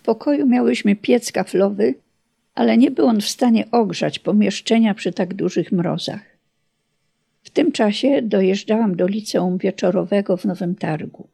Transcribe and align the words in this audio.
pokoju 0.00 0.46
miałyśmy 0.46 0.96
piec 0.96 1.32
kaflowy, 1.32 1.94
ale 2.54 2.78
nie 2.78 2.90
był 2.90 3.06
on 3.06 3.20
w 3.20 3.28
stanie 3.28 3.70
ogrzać 3.70 4.18
pomieszczenia 4.18 4.94
przy 4.94 5.12
tak 5.12 5.34
dużych 5.34 5.72
mrozach. 5.72 6.22
W 7.42 7.50
tym 7.50 7.72
czasie 7.72 8.22
dojeżdżałam 8.22 8.96
do 8.96 9.06
liceum 9.06 9.58
wieczorowego 9.58 10.36
w 10.36 10.44
Nowym 10.44 10.74
Targu. 10.74 11.28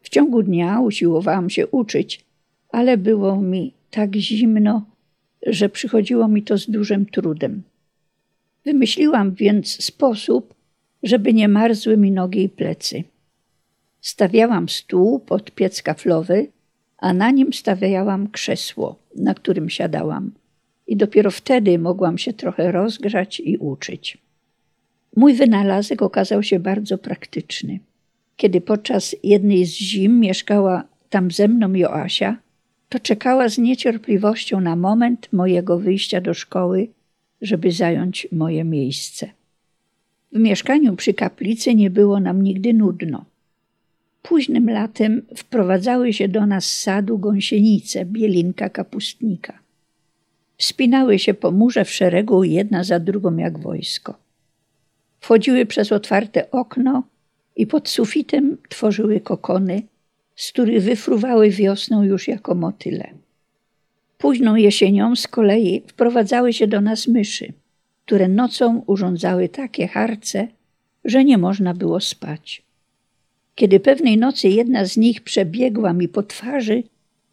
W 0.00 0.08
ciągu 0.08 0.42
dnia 0.42 0.80
usiłowałam 0.80 1.50
się 1.50 1.66
uczyć, 1.66 2.24
ale 2.68 2.96
było 2.96 3.36
mi 3.36 3.72
tak 3.90 4.16
zimno, 4.16 4.82
że 5.46 5.68
przychodziło 5.68 6.28
mi 6.28 6.42
to 6.42 6.58
z 6.58 6.70
dużym 6.70 7.06
trudem. 7.06 7.62
Wymyśliłam 8.64 9.34
więc 9.34 9.84
sposób, 9.84 10.54
żeby 11.02 11.34
nie 11.34 11.48
marzły 11.48 11.96
mi 11.96 12.10
nogi 12.10 12.42
i 12.42 12.48
plecy. 12.48 13.04
Stawiałam 14.00 14.68
stół 14.68 15.18
pod 15.18 15.50
piec 15.50 15.82
kaflowy, 15.82 16.48
a 16.98 17.12
na 17.12 17.30
nim 17.30 17.52
stawiałam 17.52 18.28
krzesło, 18.28 18.98
na 19.16 19.34
którym 19.34 19.70
siadałam. 19.70 20.30
I 20.86 20.96
dopiero 20.96 21.30
wtedy 21.30 21.78
mogłam 21.78 22.18
się 22.18 22.32
trochę 22.32 22.72
rozgrzać 22.72 23.40
i 23.40 23.56
uczyć. 23.56 24.18
Mój 25.16 25.34
wynalazek 25.34 26.02
okazał 26.02 26.42
się 26.42 26.60
bardzo 26.60 26.98
praktyczny. 26.98 27.78
Kiedy 28.36 28.60
podczas 28.60 29.16
jednej 29.22 29.64
z 29.64 29.70
zim 29.70 30.20
mieszkała 30.20 30.84
tam 31.10 31.30
ze 31.30 31.48
mną 31.48 31.72
Joasia, 31.72 32.36
to 32.88 32.98
czekała 32.98 33.48
z 33.48 33.58
niecierpliwością 33.58 34.60
na 34.60 34.76
moment 34.76 35.32
mojego 35.32 35.78
wyjścia 35.78 36.20
do 36.20 36.34
szkoły, 36.34 36.88
żeby 37.42 37.72
zająć 37.72 38.28
moje 38.32 38.64
miejsce. 38.64 39.30
W 40.32 40.38
mieszkaniu 40.38 40.96
przy 40.96 41.14
kaplicy 41.14 41.74
nie 41.74 41.90
było 41.90 42.20
nam 42.20 42.42
nigdy 42.42 42.74
nudno. 42.74 43.24
Późnym 44.28 44.70
latem 44.70 45.22
wprowadzały 45.36 46.12
się 46.12 46.28
do 46.28 46.46
nas 46.46 46.64
z 46.64 46.80
sadu 46.80 47.18
gąsienice, 47.18 48.04
bielinka 48.04 48.68
kapustnika. 48.68 49.58
Wspinały 50.56 51.18
się 51.18 51.34
po 51.34 51.50
murze 51.50 51.84
w 51.84 51.90
szeregu 51.90 52.44
jedna 52.44 52.84
za 52.84 53.00
drugą 53.00 53.36
jak 53.36 53.58
wojsko. 53.58 54.14
Wchodziły 55.20 55.66
przez 55.66 55.92
otwarte 55.92 56.50
okno 56.50 57.02
i 57.56 57.66
pod 57.66 57.88
sufitem 57.88 58.56
tworzyły 58.68 59.20
kokony, 59.20 59.82
z 60.36 60.52
których 60.52 60.82
wyfruwały 60.82 61.50
wiosną 61.50 62.02
już 62.02 62.28
jako 62.28 62.54
motyle. 62.54 63.10
Późną 64.18 64.56
jesienią 64.56 65.16
z 65.16 65.28
kolei 65.28 65.82
wprowadzały 65.86 66.52
się 66.52 66.66
do 66.66 66.80
nas 66.80 67.06
myszy, 67.06 67.52
które 68.06 68.28
nocą 68.28 68.82
urządzały 68.86 69.48
takie 69.48 69.88
harce, 69.88 70.48
że 71.04 71.24
nie 71.24 71.38
można 71.38 71.74
było 71.74 72.00
spać. 72.00 72.67
Kiedy 73.58 73.80
pewnej 73.80 74.18
nocy 74.18 74.48
jedna 74.48 74.84
z 74.84 74.96
nich 74.96 75.20
przebiegła 75.20 75.92
mi 75.92 76.08
po 76.08 76.22
twarzy, 76.22 76.82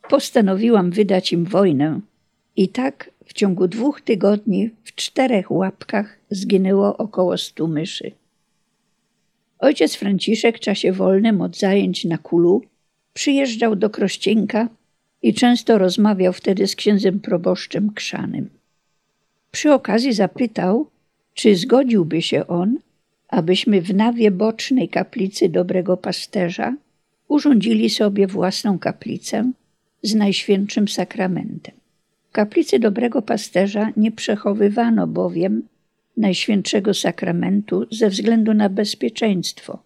postanowiłam 0.09 0.91
wydać 0.91 1.33
im 1.33 1.45
wojnę. 1.45 1.99
I 2.55 2.69
tak 2.69 3.11
w 3.25 3.33
ciągu 3.33 3.67
dwóch 3.67 4.01
tygodni 4.01 4.69
w 4.83 4.95
czterech 4.95 5.51
łapkach 5.51 6.19
zginęło 6.29 6.97
około 6.97 7.37
stu 7.37 7.67
myszy. 7.67 8.11
Ojciec 9.59 9.95
Franciszek 9.95 10.57
w 10.57 10.59
czasie 10.59 10.91
wolnym 10.91 11.41
od 11.41 11.57
zajęć 11.57 12.05
na 12.05 12.17
kulu 12.17 12.61
przyjeżdżał 13.13 13.75
do 13.75 13.89
Krościenka 13.89 14.69
i 15.21 15.33
często 15.33 15.77
rozmawiał 15.77 16.33
wtedy 16.33 16.67
z 16.67 16.75
księdzem 16.75 17.19
proboszczem 17.19 17.93
Krzanym. 17.93 18.49
Przy 19.51 19.73
okazji 19.73 20.13
zapytał, 20.13 20.89
czy 21.33 21.55
zgodziłby 21.55 22.21
się 22.21 22.47
on, 22.47 22.77
abyśmy 23.27 23.81
w 23.81 23.95
nawie 23.95 24.31
bocznej 24.31 24.89
kaplicy 24.89 25.49
Dobrego 25.49 25.97
Pasterza 25.97 26.75
urządzili 27.27 27.89
sobie 27.89 28.27
własną 28.27 28.79
kaplicę 28.79 29.51
z 30.03 30.15
Najświętszym 30.15 30.87
Sakramentem. 30.87 31.75
W 32.29 32.31
kaplicy 32.31 32.79
Dobrego 32.79 33.21
Pasterza 33.21 33.91
nie 33.97 34.11
przechowywano 34.11 35.07
bowiem 35.07 35.63
Najświętszego 36.17 36.93
Sakramentu 36.93 37.85
ze 37.91 38.09
względu 38.09 38.53
na 38.53 38.69
bezpieczeństwo, 38.69 39.79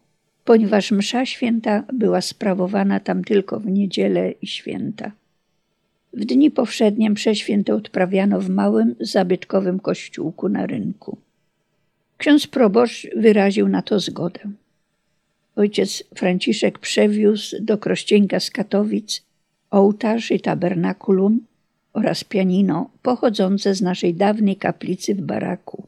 ponieważ 0.45 0.91
msza 0.91 1.25
święta 1.25 1.83
była 1.93 2.21
sprawowana 2.21 2.99
tam 2.99 3.23
tylko 3.23 3.59
w 3.59 3.65
niedzielę 3.65 4.31
i 4.31 4.47
święta. 4.47 5.11
W 6.13 6.25
dni 6.25 6.51
powszednie 6.51 7.09
msze 7.09 7.35
święte 7.35 7.75
odprawiano 7.75 8.41
w 8.41 8.49
małym, 8.49 8.95
zabytkowym 8.99 9.79
kościółku 9.79 10.49
na 10.49 10.65
rynku. 10.65 11.17
Ksiądz 12.19 12.47
proboszcz 12.47 13.07
wyraził 13.15 13.67
na 13.67 13.81
to 13.81 13.99
zgodę. 13.99 14.39
Ojciec 15.55 16.03
Franciszek 16.15 16.79
przewiózł 16.79 17.55
do 17.61 17.77
Krościenka 17.77 18.39
z 18.39 18.51
Katowic 18.51 19.23
ołtarz 19.71 20.31
i 20.31 20.39
tabernakulum 20.39 21.39
oraz 21.93 22.23
pianino 22.23 22.89
pochodzące 23.01 23.75
z 23.75 23.81
naszej 23.81 24.13
dawnej 24.13 24.55
kaplicy 24.55 25.15
w 25.15 25.21
baraku. 25.21 25.83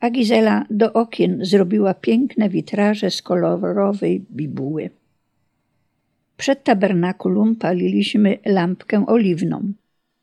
A 0.00 0.10
Gizela 0.10 0.66
do 0.70 0.92
okien 0.92 1.44
zrobiła 1.44 1.94
piękne 1.94 2.48
witraże 2.48 3.10
z 3.10 3.22
kolorowej 3.22 4.24
bibuły. 4.30 4.90
Przed 6.36 6.64
tabernakulum 6.64 7.56
paliliśmy 7.56 8.38
lampkę 8.44 9.06
oliwną, 9.06 9.72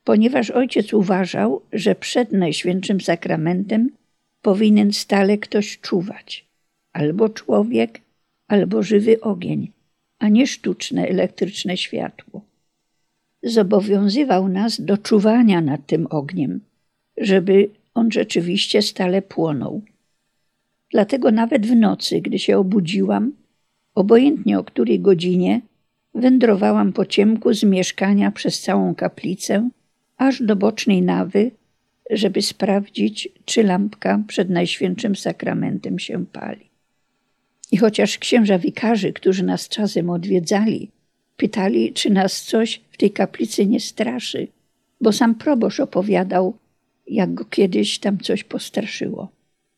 ponieważ 0.03 0.51
ojciec 0.51 0.93
uważał, 0.93 1.61
że 1.73 1.95
przed 1.95 2.31
Najświętszym 2.31 3.01
Sakramentem 3.01 3.89
powinien 4.43 4.93
stale 4.93 5.37
ktoś 5.37 5.79
czuwać. 5.79 6.45
Albo 6.93 7.29
człowiek, 7.29 8.01
albo 8.47 8.83
żywy 8.83 9.21
ogień, 9.21 9.71
a 10.19 10.29
nie 10.29 10.47
sztuczne 10.47 11.07
elektryczne 11.07 11.77
światło. 11.77 12.41
Zobowiązywał 13.43 14.47
nas 14.47 14.81
do 14.81 14.97
czuwania 14.97 15.61
nad 15.61 15.85
tym 15.85 16.07
ogniem, 16.09 16.59
żeby 17.17 17.69
on 17.93 18.11
rzeczywiście 18.11 18.81
stale 18.81 19.21
płonął. 19.21 19.81
Dlatego 20.91 21.31
nawet 21.31 21.65
w 21.65 21.75
nocy, 21.75 22.21
gdy 22.21 22.39
się 22.39 22.57
obudziłam, 22.57 23.31
obojętnie 23.95 24.59
o 24.59 24.63
której 24.63 24.99
godzinie, 24.99 25.61
wędrowałam 26.13 26.93
po 26.93 27.05
ciemku 27.05 27.53
z 27.53 27.63
mieszkania 27.63 28.31
przez 28.31 28.61
całą 28.61 28.95
kaplicę, 28.95 29.69
aż 30.17 30.43
do 30.43 30.55
bocznej 30.55 31.01
nawy, 31.01 31.51
żeby 32.09 32.41
sprawdzić, 32.41 33.29
czy 33.45 33.63
lampka 33.63 34.23
przed 34.27 34.49
Najświętszym 34.49 35.15
Sakramentem 35.15 35.99
się 35.99 36.25
pali. 36.25 36.69
I 37.71 37.77
chociaż 37.77 38.17
księża 38.17 38.59
wikarzy, 38.59 39.13
którzy 39.13 39.43
nas 39.43 39.69
czasem 39.69 40.09
odwiedzali, 40.09 40.91
pytali, 41.37 41.93
czy 41.93 42.09
nas 42.09 42.43
coś 42.43 42.81
w 42.91 42.97
tej 42.97 43.11
kaplicy 43.11 43.65
nie 43.65 43.79
straszy, 43.79 44.47
bo 45.01 45.11
sam 45.11 45.35
proboszcz 45.35 45.79
opowiadał, 45.79 46.57
jak 47.07 47.33
go 47.33 47.45
kiedyś 47.45 47.99
tam 47.99 48.17
coś 48.17 48.43
postraszyło. 48.43 49.31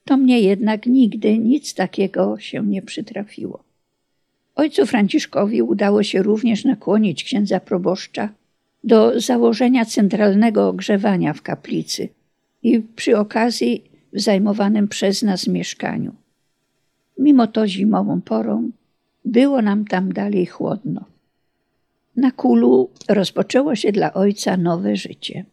To 0.05 0.17
mnie 0.17 0.39
jednak 0.39 0.85
nigdy 0.85 1.37
nic 1.37 1.73
takiego 1.73 2.39
się 2.39 2.65
nie 2.65 2.81
przytrafiło. 2.81 3.63
Ojcu 4.55 4.85
Franciszkowi 4.85 5.61
udało 5.61 6.03
się 6.03 6.23
również 6.23 6.65
nakłonić 6.65 7.23
księdza 7.23 7.59
proboszcza 7.59 8.29
do 8.85 9.19
założenia 9.19 9.85
centralnego 9.85 10.67
ogrzewania 10.67 11.33
w 11.33 11.41
kaplicy 11.41 12.09
i 12.63 12.81
przy 12.95 13.17
okazji 13.17 13.83
w 14.13 14.21
zajmowanym 14.21 14.87
przez 14.87 15.23
nas 15.23 15.47
mieszkaniu. 15.47 16.13
Mimo 17.17 17.47
to 17.47 17.67
zimową 17.67 18.21
porą 18.21 18.71
było 19.25 19.61
nam 19.61 19.85
tam 19.85 20.13
dalej 20.13 20.45
chłodno. 20.45 21.05
Na 22.15 22.31
kulu 22.31 22.89
rozpoczęło 23.09 23.75
się 23.75 23.91
dla 23.91 24.13
ojca 24.13 24.57
nowe 24.57 24.95
życie. 24.95 25.45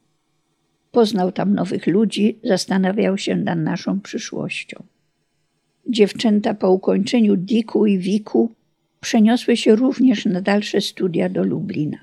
Poznał 0.91 1.33
tam 1.33 1.55
nowych 1.55 1.87
ludzi, 1.87 2.39
zastanawiał 2.45 3.19
się 3.19 3.37
nad 3.37 3.59
naszą 3.59 4.01
przyszłością. 4.01 4.83
Dziewczęta 5.87 6.55
po 6.55 6.71
ukończeniu 6.71 7.37
Diku 7.37 7.87
i 7.87 7.99
Wiku 7.99 8.53
przeniosły 9.01 9.57
się 9.57 9.77
również 9.77 10.27
na 10.27 10.41
dalsze 10.41 10.81
studia 10.81 11.29
do 11.29 11.45
Lublina. 11.45 11.99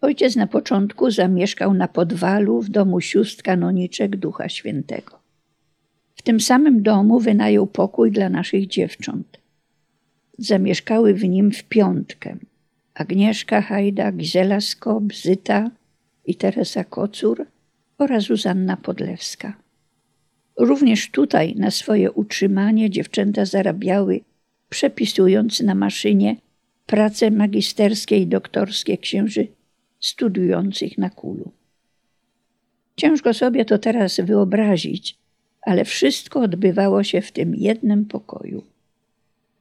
Ojciec 0.00 0.36
na 0.36 0.46
początku 0.46 1.10
zamieszkał 1.10 1.74
na 1.74 1.88
podwalu 1.88 2.62
w 2.62 2.68
domu 2.68 3.00
sióstr 3.00 3.42
kanoniczek 3.42 4.16
Ducha 4.16 4.48
Świętego. 4.48 5.18
W 6.14 6.22
tym 6.22 6.40
samym 6.40 6.82
domu 6.82 7.20
wynajął 7.20 7.66
pokój 7.66 8.10
dla 8.10 8.28
naszych 8.28 8.66
dziewcząt. 8.66 9.38
Zamieszkały 10.38 11.14
w 11.14 11.24
nim 11.24 11.52
w 11.52 11.64
piątkę 11.64 12.36
Agnieszka 12.94 13.62
Hajda, 13.62 14.12
Gizela 14.12 14.60
Skop, 14.60 15.14
Zyta 15.14 15.70
i 16.26 16.34
Teresa 16.34 16.84
Kocur 16.84 17.46
oraz 17.98 18.24
Zuzanna 18.24 18.76
Podlewska. 18.76 19.56
Również 20.58 21.10
tutaj 21.10 21.54
na 21.54 21.70
swoje 21.70 22.12
utrzymanie 22.12 22.90
dziewczęta 22.90 23.44
zarabiały 23.44 24.20
przepisując 24.68 25.60
na 25.60 25.74
maszynie 25.74 26.36
prace 26.86 27.30
magisterskie 27.30 28.18
i 28.18 28.26
doktorskie 28.26 28.98
księży 28.98 29.48
studiujących 30.00 30.98
na 30.98 31.10
kulu. 31.10 31.50
Ciężko 32.96 33.34
sobie 33.34 33.64
to 33.64 33.78
teraz 33.78 34.20
wyobrazić, 34.20 35.16
ale 35.62 35.84
wszystko 35.84 36.40
odbywało 36.40 37.04
się 37.04 37.20
w 37.20 37.32
tym 37.32 37.54
jednym 37.54 38.04
pokoju. 38.04 38.62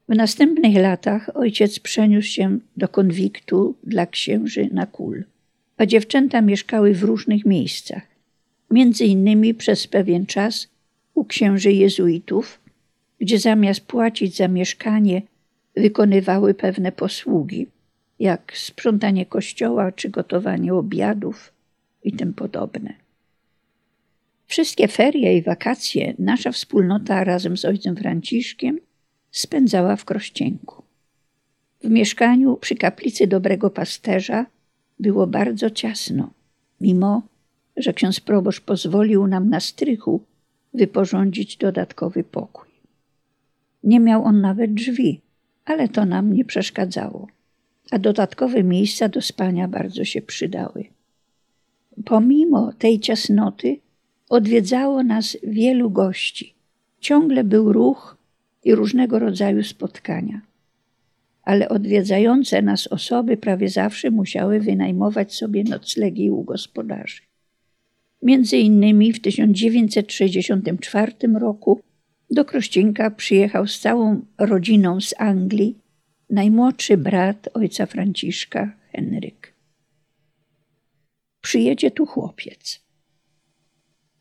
W 0.10 0.16
następnych 0.16 0.75
latach 0.75 1.30
ojciec 1.34 1.80
przeniósł 1.80 2.28
się 2.28 2.60
do 2.78 2.88
konwiktu 2.88 3.75
dla 3.84 4.06
księży 4.06 4.69
na 4.72 4.86
kul. 4.86 5.24
a 5.78 5.86
dziewczęta 5.86 6.42
mieszkały 6.42 6.94
w 6.94 7.04
różnych 7.04 7.45
miejscach. 7.45 8.04
Między 8.72 9.06
innymi 9.06 9.54
przez 9.54 9.88
pewien 9.88 10.25
czas 10.25 10.68
u 11.13 11.25
księży 11.25 11.72
jezuitów, 11.72 12.60
gdzie 13.19 13.39
zamiast 13.39 13.81
płacić 13.81 14.36
za 14.36 14.48
mieszkanie, 14.48 15.22
wykonywały 15.75 16.54
pewne 16.54 16.92
posługi, 16.92 17.68
jak 18.19 18.57
sprzątanie 18.57 19.25
kościoła 19.25 19.91
czy 19.91 20.09
gotowanie 20.09 20.73
obiadów 20.73 21.53
i 22.03 22.13
tym 22.13 22.33
podobne. 22.33 22.93
Wszystkie 24.47 24.87
ferie 24.87 25.37
i 25.37 25.41
wakacje 25.41 26.13
nasza 26.19 26.51
wspólnota 26.51 27.23
razem 27.23 27.57
z 27.57 27.65
ojcem 27.65 27.95
Franciszkiem 27.95 28.79
spędzała 29.31 29.95
w 29.95 30.05
Krościenku. 30.05 30.83
W 31.83 31.89
mieszkaniu 31.89 32.57
przy 32.57 32.75
kaplicy 32.75 33.27
Dobrego 33.27 33.69
Pasterza 33.69 34.45
było 34.99 35.27
bardzo 35.27 35.69
ciasno, 35.69 36.29
mimo 36.81 37.21
że 37.77 37.93
ksiądz 37.93 38.19
proboszcz 38.19 38.61
pozwolił 38.61 39.27
nam 39.27 39.49
na 39.49 39.59
strychu 39.59 40.21
wyporządzić 40.73 41.57
dodatkowy 41.57 42.23
pokój. 42.23 42.69
Nie 43.83 43.99
miał 43.99 44.23
on 44.23 44.41
nawet 44.41 44.73
drzwi, 44.73 45.21
ale 45.65 45.89
to 45.89 46.05
nam 46.05 46.33
nie 46.33 46.45
przeszkadzało, 46.45 47.27
a 47.92 48.00
dodatkowe 48.00 48.63
miejsca 48.63 49.10
do 49.10 49.22
spania 49.22 49.68
bardzo 49.68 50.06
się 50.06 50.22
przydały. 50.22 50.86
Pomimo 52.06 52.74
tej 52.74 53.00
ciasnoty 53.00 53.80
odwiedzało 54.30 55.04
nas 55.04 55.38
wielu 55.44 55.89
gości. 55.89 56.54
Ciągle 57.00 57.44
był 57.44 57.74
ruch 57.74 58.18
i 58.63 58.75
różnego 58.75 59.19
rodzaju 59.19 59.63
spotkania. 59.63 60.42
Ale 61.44 61.69
odwiedzające 61.69 62.62
nas 62.62 62.88
osoby 62.88 63.38
prawie 63.38 63.69
zawsze 63.69 64.12
musiały 64.12 64.60
wynajmować 64.60 65.34
sobie 65.34 65.63
noclegi 65.63 66.31
u 66.31 66.44
gospodarzy. 66.44 67.22
Między 68.22 68.57
innymi 68.57 69.13
w 69.13 69.22
1964 69.22 71.13
roku 71.39 71.80
do 72.31 72.45
Krościnka 72.45 73.12
przyjechał 73.12 73.68
z 73.68 73.80
całą 73.80 74.22
rodziną 74.38 75.01
z 75.01 75.13
Anglii 75.18 75.78
najmłodszy 76.29 76.97
brat 76.97 77.50
ojca 77.53 77.85
Franciszka, 77.85 78.74
Henryk. 78.91 79.53
Przyjedzie 81.41 81.91
tu 81.91 82.06
chłopiec. 82.06 82.88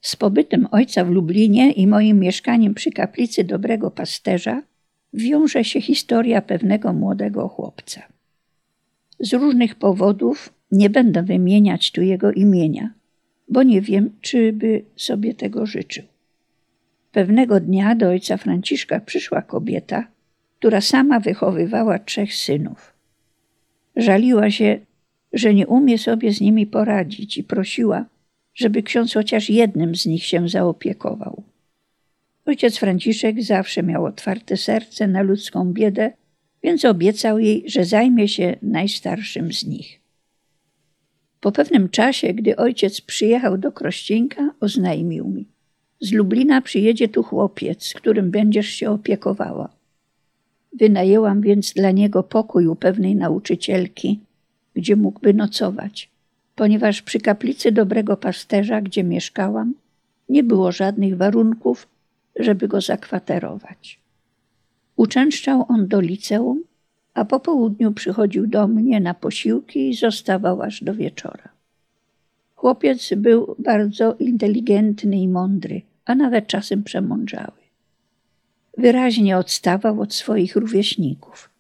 Z 0.00 0.17
pobytem 0.17 0.69
ojca 0.70 1.05
w 1.05 1.11
Lublinie 1.11 1.73
i 1.73 1.87
moim 1.87 2.20
mieszkaniem 2.20 2.75
przy 2.75 2.91
kaplicy 2.91 3.44
Dobrego 3.44 3.91
Pasterza 3.91 4.62
wiąże 5.14 5.64
się 5.64 5.81
historia 5.81 6.43
pewnego 6.43 6.93
młodego 6.93 7.49
chłopca. 7.49 8.03
Z 9.20 9.32
różnych 9.32 9.75
powodów 9.75 10.53
nie 10.70 10.91
będę 10.91 11.23
wymieniać 11.23 11.93
tu 11.93 12.03
jego 12.03 12.32
imienia, 12.32 12.94
bo 13.49 13.62
nie 13.62 13.81
wiem, 13.81 14.11
czy 14.20 14.53
by 14.53 14.85
sobie 14.97 15.35
tego 15.35 15.67
życzył. 15.67 16.05
Pewnego 17.12 17.61
dnia 17.61 17.94
do 17.94 18.08
ojca 18.08 18.37
Franciszka 18.37 19.00
przyszła 19.00 19.43
kobieta, 19.43 20.06
która 20.58 20.81
sama 20.81 21.20
wychowywała 21.20 21.99
trzech 21.99 22.35
synów. 22.35 22.93
Żaliła 23.97 24.50
się, 24.50 24.81
że 25.32 25.55
nie 25.55 25.67
umie 25.67 25.99
sobie 25.99 26.32
z 26.32 26.41
nimi 26.41 26.67
poradzić 26.67 27.38
i 27.38 27.44
prosiła, 27.44 28.05
żeby 28.55 28.82
ksiądz 28.82 29.14
chociaż 29.14 29.50
jednym 29.50 29.97
z 29.97 30.06
nich 30.06 30.25
się 30.25 30.49
zaopiekował. 30.49 31.43
Ojciec 32.47 32.79
Franciszek 32.79 33.43
zawsze 33.43 33.82
miał 33.82 34.05
otwarte 34.05 34.56
serce 34.56 35.06
na 35.06 35.23
ludzką 35.23 35.73
biedę, 35.73 36.12
więc 36.62 36.85
obiecał 36.85 37.38
jej, 37.38 37.64
że 37.67 37.85
zajmie 37.85 38.29
się 38.29 38.56
najstarszym 38.62 39.53
z 39.53 39.67
nich. 39.67 40.00
Po 41.41 41.53
pewnym 41.53 41.88
czasie, 41.88 42.35
gdy 42.35 42.56
ojciec 42.56 43.00
przyjechał 43.00 43.58
do 43.58 43.73
Krościnka, 43.73 44.55
oznajmił 44.61 45.29
mi: 45.29 45.49
Z 46.00 46.12
Lublina 46.12 46.61
przyjedzie 46.61 47.08
tu 47.08 47.23
chłopiec, 47.23 47.94
którym 47.94 48.31
będziesz 48.31 48.69
się 48.69 48.91
opiekowała. 48.91 49.75
Wynajęłam 50.78 51.40
więc 51.40 51.73
dla 51.73 51.90
niego 51.90 52.23
pokój 52.23 52.67
u 52.67 52.76
pewnej 52.76 53.17
nauczycielki, 53.17 54.20
gdzie 54.75 54.96
mógłby 54.96 55.34
nocować, 55.34 56.11
ponieważ 56.55 57.02
przy 57.02 57.20
kaplicy 57.20 57.73
dobrego 57.73 58.17
pasterza, 58.17 58.81
gdzie 58.81 59.05
mieszkałam, 59.05 59.75
nie 60.28 60.43
było 60.43 60.73
żadnych 60.73 61.17
warunków, 61.17 61.88
żeby 62.37 62.69
go 62.69 62.81
zakwaterować. 62.81 63.99
Uczęszczał 64.96 65.67
on 65.69 65.88
do 65.88 66.00
liceum, 66.00 66.62
a 67.14 67.25
po 67.25 67.40
południu 67.40 67.93
przychodził 67.93 68.46
do 68.46 68.69
mnie 68.69 69.00
na 69.00 69.14
posiłki 69.14 69.90
i 69.90 69.94
zostawał 69.94 70.62
aż 70.62 70.84
do 70.84 70.94
wieczora. 70.94 71.49
Chłopiec 72.55 73.14
był 73.17 73.56
bardzo 73.58 74.14
inteligentny 74.14 75.17
i 75.17 75.29
mądry, 75.29 75.82
a 76.05 76.14
nawet 76.14 76.46
czasem 76.46 76.82
przemądrzały. 76.82 77.66
Wyraźnie 78.76 79.38
odstawał 79.38 80.00
od 80.00 80.14
swoich 80.14 80.56
rówieśników. 80.56 81.50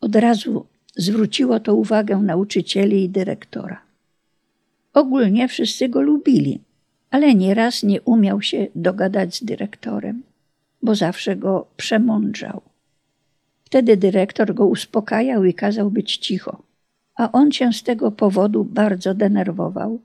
Od 0.00 0.16
razu 0.16 0.66
zwróciło 0.96 1.60
to 1.60 1.74
uwagę 1.74 2.16
nauczycieli 2.16 3.04
i 3.04 3.08
dyrektora. 3.08 3.80
Ogólnie 4.94 5.48
wszyscy 5.48 5.88
go 5.88 6.00
lubili, 6.00 6.60
ale 7.10 7.34
nieraz 7.34 7.82
nie 7.82 8.00
umiał 8.00 8.42
się 8.42 8.66
dogadać 8.74 9.36
z 9.36 9.44
dyrektorem, 9.44 10.22
bo 10.82 10.94
zawsze 10.94 11.36
go 11.36 11.66
przemądrzał. 11.76 12.62
Wtedy 13.64 13.96
dyrektor 13.96 14.54
go 14.54 14.66
uspokajał 14.66 15.44
i 15.44 15.54
kazał 15.54 15.90
być 15.90 16.16
cicho, 16.16 16.62
a 17.14 17.32
on 17.32 17.52
się 17.52 17.72
z 17.72 17.82
tego 17.82 18.10
powodu 18.10 18.64
bardzo 18.64 19.14
denerwował 19.14 20.00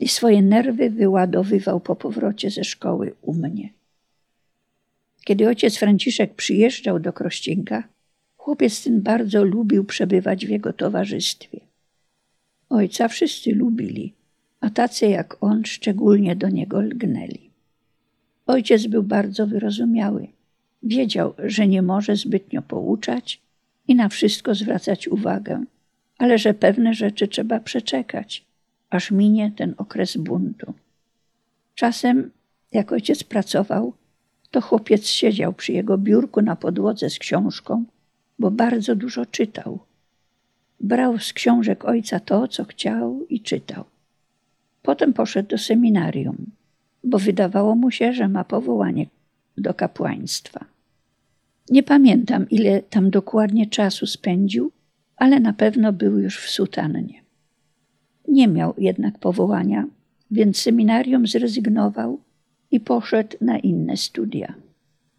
i 0.00 0.08
swoje 0.08 0.42
nerwy 0.42 0.90
wyładowywał 0.90 1.80
po 1.80 1.96
powrocie 1.96 2.50
ze 2.50 2.64
szkoły 2.64 3.14
u 3.22 3.34
mnie. 3.34 3.68
Kiedy 5.24 5.48
ojciec 5.48 5.76
Franciszek 5.76 6.34
przyjeżdżał 6.34 7.00
do 7.00 7.12
Krościnka, 7.12 7.88
chłopiec 8.36 8.84
ten 8.84 9.02
bardzo 9.02 9.44
lubił 9.44 9.84
przebywać 9.84 10.46
w 10.46 10.48
jego 10.48 10.72
towarzystwie. 10.72 11.60
Ojca 12.68 13.08
wszyscy 13.08 13.54
lubili, 13.54 14.14
a 14.60 14.70
tacy 14.70 15.06
jak 15.06 15.36
on 15.40 15.64
szczególnie 15.64 16.36
do 16.36 16.48
niego 16.48 16.80
lgnęli. 16.80 17.50
Ojciec 18.46 18.86
był 18.86 19.02
bardzo 19.02 19.46
wyrozumiały. 19.46 20.28
Wiedział, 20.82 21.34
że 21.38 21.68
nie 21.68 21.82
może 21.82 22.16
zbytnio 22.16 22.62
pouczać 22.62 23.40
i 23.88 23.94
na 23.94 24.08
wszystko 24.08 24.54
zwracać 24.54 25.08
uwagę, 25.08 25.64
ale 26.18 26.38
że 26.38 26.54
pewne 26.54 26.94
rzeczy 26.94 27.28
trzeba 27.28 27.60
przeczekać, 27.60 28.44
aż 28.90 29.10
minie 29.10 29.52
ten 29.56 29.74
okres 29.76 30.16
buntu. 30.16 30.74
Czasem, 31.74 32.30
jak 32.72 32.92
ojciec 32.92 33.24
pracował, 33.24 33.94
to 34.54 34.60
chłopiec 34.60 35.06
siedział 35.06 35.52
przy 35.52 35.72
jego 35.72 35.98
biurku 35.98 36.42
na 36.42 36.56
podłodze 36.56 37.10
z 37.10 37.18
książką, 37.18 37.84
bo 38.38 38.50
bardzo 38.50 38.96
dużo 38.96 39.26
czytał. 39.26 39.78
Brał 40.80 41.18
z 41.18 41.32
książek 41.32 41.84
ojca 41.84 42.20
to, 42.20 42.48
co 42.48 42.64
chciał 42.64 43.26
i 43.28 43.40
czytał. 43.40 43.84
Potem 44.82 45.12
poszedł 45.12 45.48
do 45.48 45.58
seminarium, 45.58 46.36
bo 47.04 47.18
wydawało 47.18 47.74
mu 47.74 47.90
się, 47.90 48.12
że 48.12 48.28
ma 48.28 48.44
powołanie 48.44 49.06
do 49.58 49.74
kapłaństwa. 49.74 50.64
Nie 51.70 51.82
pamiętam, 51.82 52.50
ile 52.50 52.82
tam 52.82 53.10
dokładnie 53.10 53.66
czasu 53.66 54.06
spędził, 54.06 54.72
ale 55.16 55.40
na 55.40 55.52
pewno 55.52 55.92
był 55.92 56.18
już 56.18 56.38
w 56.38 56.50
sutannie. 56.50 57.22
Nie 58.28 58.48
miał 58.48 58.74
jednak 58.78 59.18
powołania, 59.18 59.86
więc 60.30 60.58
seminarium 60.58 61.26
zrezygnował 61.26 62.20
i 62.74 62.80
poszedł 62.80 63.36
na 63.40 63.58
inne 63.58 63.96
studia, 63.96 64.54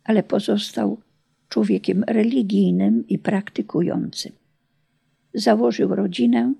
ale 0.03 0.23
pozostał 0.23 0.97
człowiekiem 1.49 2.03
religijnym 2.07 3.07
i 3.07 3.19
praktykującym. 3.19 4.31
Założył 5.33 5.95
rodzinę 5.95 6.53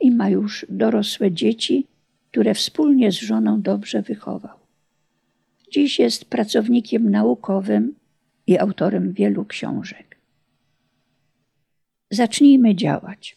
i 0.00 0.10
ma 0.10 0.28
już 0.28 0.66
dorosłe 0.68 1.32
dzieci, 1.32 1.86
które 2.30 2.54
wspólnie 2.54 3.12
z 3.12 3.14
żoną 3.14 3.62
dobrze 3.62 4.02
wychował. 4.02 4.58
Dziś 5.72 5.98
jest 5.98 6.24
pracownikiem 6.24 7.10
naukowym 7.10 7.94
i 8.46 8.58
autorem 8.58 9.12
wielu 9.12 9.44
książek. 9.44 10.18
Zacznijmy 12.10 12.74
działać. 12.74 13.36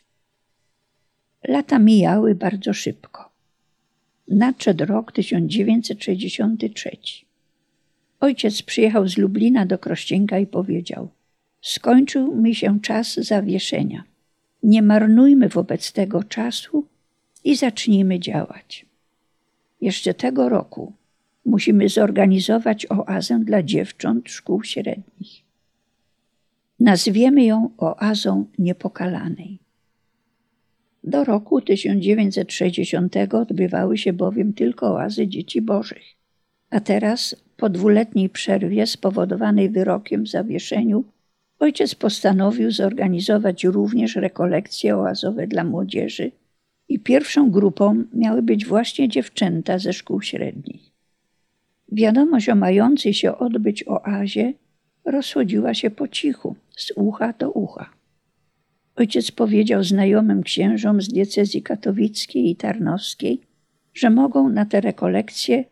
Lata 1.48 1.80
mijały 1.80 2.36
bardzo 2.36 2.74
szybko. 2.74 3.35
Nadszedł 4.28 4.86
rok 4.86 5.12
1963. 5.12 6.90
Ojciec 8.20 8.62
przyjechał 8.62 9.08
z 9.08 9.18
Lublina 9.18 9.66
do 9.66 9.78
Krościenka 9.78 10.40
i 10.40 10.48
powiedział: 10.48 11.10
Skończył 11.62 12.36
mi 12.36 12.56
się 12.56 12.80
czas 12.80 13.14
zawieszenia. 13.14 14.04
Nie 14.64 14.82
marnujmy 14.82 15.50
wobec 15.50 15.92
tego 15.92 16.24
czasu 16.24 16.86
i 17.44 17.56
zacznijmy 17.56 18.20
działać. 18.20 18.86
Jeszcze 19.82 20.14
tego 20.14 20.50
roku 20.50 20.94
musimy 21.46 21.90
zorganizować 21.90 22.86
oazę 22.90 23.40
dla 23.40 23.64
dziewcząt 23.64 24.30
szkół 24.30 24.64
średnich. 24.64 25.44
Nazwiemy 26.80 27.44
ją 27.44 27.70
oazą 27.78 28.46
niepokalanej. 28.60 29.65
Do 31.08 31.24
roku 31.24 31.62
1960 31.62 33.16
odbywały 33.34 33.98
się 33.98 34.14
bowiem 34.14 34.54
tylko 34.54 34.94
oazy 34.94 35.28
dzieci 35.28 35.62
bożych, 35.62 36.04
a 36.70 36.80
teraz, 36.80 37.36
po 37.58 37.70
dwuletniej 37.70 38.30
przerwie 38.30 38.88
spowodowanej 38.88 39.70
wyrokiem 39.70 40.24
w 40.24 40.28
zawieszeniu, 40.30 41.04
ojciec 41.60 41.96
postanowił 41.96 42.72
zorganizować 42.72 43.64
również 43.64 44.16
rekolekcje 44.16 44.98
oazowe 44.98 45.48
dla 45.48 45.64
młodzieży 45.64 46.32
i 46.90 47.00
pierwszą 47.00 47.52
grupą 47.52 48.04
miały 48.14 48.42
być 48.42 48.66
właśnie 48.66 49.10
dziewczęta 49.10 49.80
ze 49.80 49.94
szkół 49.94 50.22
średnich. 50.22 50.92
Wiadomość 51.92 52.50
o 52.50 52.56
mającej 52.56 53.14
się 53.14 53.38
odbyć 53.38 53.88
oazie 53.88 54.54
rozchodziła 55.06 55.74
się 55.74 55.90
po 55.90 56.08
cichu, 56.08 56.56
z 56.78 56.92
ucha 56.96 57.34
do 57.34 57.52
ucha. 57.52 57.90
Ojciec 58.96 59.32
powiedział 59.32 59.84
znajomym 59.84 60.44
księżom 60.44 61.02
z 61.02 61.08
diecezji 61.08 61.62
katowickiej 61.62 62.50
i 62.50 62.56
tarnowskiej, 62.56 63.42
że 63.94 64.10
mogą 64.10 64.50
na 64.50 64.66
te 64.66 64.82
rekolekcje, 64.82 65.66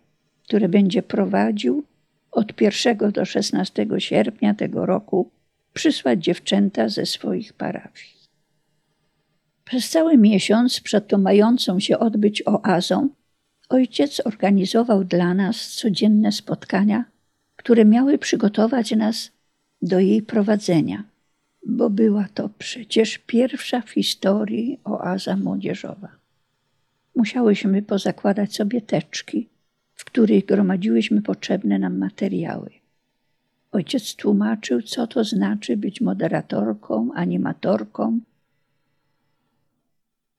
które 0.44 0.70
będzie 0.70 1.04
prowadził 1.04 1.84
od 2.32 2.62
1 2.62 3.12
do 3.12 3.26
16 3.26 3.88
sierpnia 3.98 4.54
tego 4.54 4.86
roku, 4.86 5.30
przysłać 5.74 6.24
dziewczęta 6.24 6.90
ze 6.90 7.06
swoich 7.06 7.54
parafii. 7.54 8.14
Przez 9.66 9.90
cały 9.90 10.18
miesiąc 10.18 10.80
przed 10.80 11.08
tą 11.08 11.18
mającą 11.18 11.80
się 11.80 12.00
odbyć 12.00 12.44
oazą, 12.46 13.10
ojciec 13.70 14.22
organizował 14.26 15.04
dla 15.04 15.34
nas 15.34 15.68
codzienne 15.76 16.32
spotkania, 16.32 17.06
które 17.56 17.86
miały 17.86 18.18
przygotować 18.18 18.92
nas 18.92 19.32
do 19.82 20.00
jej 20.00 20.22
prowadzenia, 20.22 21.04
bo 21.66 21.90
była 21.90 22.28
to 22.34 22.50
przecież 22.58 23.18
pierwsza 23.18 23.82
w 23.82 23.90
historii 23.90 24.80
oaza 24.84 25.38
młodzieżowa. 25.38 26.10
Musiałyśmy 27.16 27.82
pozakładać 27.82 28.56
sobie 28.56 28.82
teczki, 28.82 29.50
w 29.94 30.06
których 30.06 30.46
gromadziłyśmy 30.46 31.22
potrzebne 31.22 31.80
nam 31.80 31.98
materiały. 31.98 32.70
Ojciec 33.72 34.16
tłumaczył, 34.16 34.82
co 34.82 35.08
to 35.08 35.24
znaczy 35.24 35.78
być 35.78 36.02
moderatorką, 36.02 37.10
animatorką. 37.14 38.20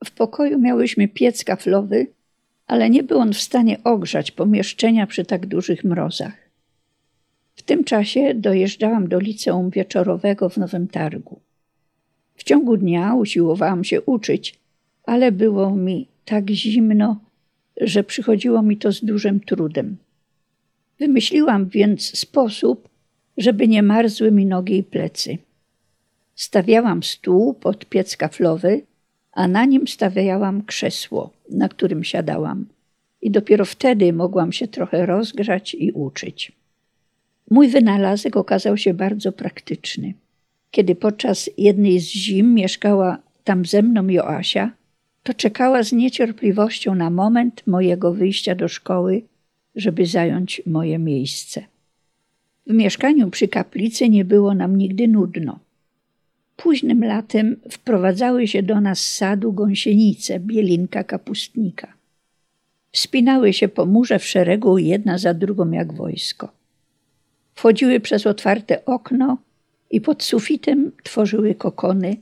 W 0.04 0.10
pokoju 0.10 0.58
miałyśmy 0.58 1.08
piec 1.08 1.44
kaflowy, 1.44 2.06
ale 2.66 2.90
nie 2.90 3.02
był 3.02 3.18
on 3.18 3.32
w 3.32 3.40
stanie 3.40 3.84
ogrzać 3.84 4.30
pomieszczenia 4.30 5.06
przy 5.06 5.24
tak 5.24 5.46
dużych 5.46 5.84
mrozach. 5.84 6.43
W 7.54 7.62
tym 7.62 7.84
czasie 7.84 8.34
dojeżdżałam 8.34 9.08
do 9.08 9.18
liceum 9.18 9.70
wieczorowego 9.70 10.48
w 10.48 10.56
Nowym 10.56 10.88
Targu. 10.88 11.40
W 12.34 12.44
ciągu 12.44 12.76
dnia 12.76 13.14
usiłowałam 13.14 13.84
się 13.84 14.00
uczyć, 14.02 14.58
ale 15.04 15.32
było 15.32 15.70
mi 15.76 16.08
tak 16.24 16.50
zimno, 16.50 17.16
że 17.80 18.04
przychodziło 18.04 18.62
mi 18.62 18.76
to 18.76 18.92
z 18.92 19.04
dużym 19.04 19.40
trudem. 19.40 19.96
Wymyśliłam 21.00 21.68
więc 21.68 22.18
sposób, 22.18 22.88
żeby 23.36 23.68
nie 23.68 23.82
marzły 23.82 24.32
mi 24.32 24.46
nogi 24.46 24.76
i 24.76 24.82
plecy. 24.82 25.38
Stawiałam 26.34 27.02
stół 27.02 27.54
pod 27.54 27.86
piec 27.86 28.16
kaflowy, 28.16 28.82
a 29.32 29.48
na 29.48 29.64
nim 29.64 29.88
stawiałam 29.88 30.62
krzesło, 30.62 31.30
na 31.50 31.68
którym 31.68 32.04
siadałam. 32.04 32.66
I 33.22 33.30
dopiero 33.30 33.64
wtedy 33.64 34.12
mogłam 34.12 34.52
się 34.52 34.68
trochę 34.68 35.06
rozgrzać 35.06 35.74
i 35.74 35.92
uczyć. 35.92 36.52
Mój 37.50 37.68
wynalazek 37.68 38.36
okazał 38.36 38.76
się 38.76 38.94
bardzo 38.94 39.32
praktyczny. 39.32 40.14
Kiedy 40.70 40.94
podczas 40.94 41.50
jednej 41.58 42.00
z 42.00 42.04
zim 42.04 42.54
mieszkała 42.54 43.18
tam 43.44 43.64
ze 43.64 43.82
mną 43.82 44.08
Joasia, 44.08 44.70
to 45.22 45.34
czekała 45.34 45.82
z 45.82 45.92
niecierpliwością 45.92 46.94
na 46.94 47.10
moment 47.10 47.66
mojego 47.66 48.12
wyjścia 48.12 48.54
do 48.54 48.68
szkoły, 48.68 49.22
żeby 49.76 50.06
zająć 50.06 50.62
moje 50.66 50.98
miejsce. 50.98 51.64
W 52.66 52.72
mieszkaniu 52.72 53.30
przy 53.30 53.48
kaplicy 53.48 54.08
nie 54.08 54.24
było 54.24 54.54
nam 54.54 54.78
nigdy 54.78 55.08
nudno. 55.08 55.58
Późnym 56.56 57.04
latem 57.04 57.56
wprowadzały 57.70 58.48
się 58.48 58.62
do 58.62 58.80
nas 58.80 58.98
z 58.98 59.14
sadu 59.14 59.52
gąsienice, 59.52 60.40
bielinka 60.40 61.04
kapustnika. 61.04 61.92
Wspinały 62.92 63.52
się 63.52 63.68
po 63.68 63.86
murze 63.86 64.18
w 64.18 64.24
szeregu 64.24 64.78
jedna 64.78 65.18
za 65.18 65.34
drugą 65.34 65.70
jak 65.70 65.92
wojsko. 65.92 66.52
Wchodziły 67.54 68.00
przez 68.00 68.26
otwarte 68.26 68.84
okno 68.84 69.38
i 69.90 70.00
pod 70.00 70.22
sufitem 70.22 70.92
tworzyły 71.02 71.54
kokony, 71.54 72.16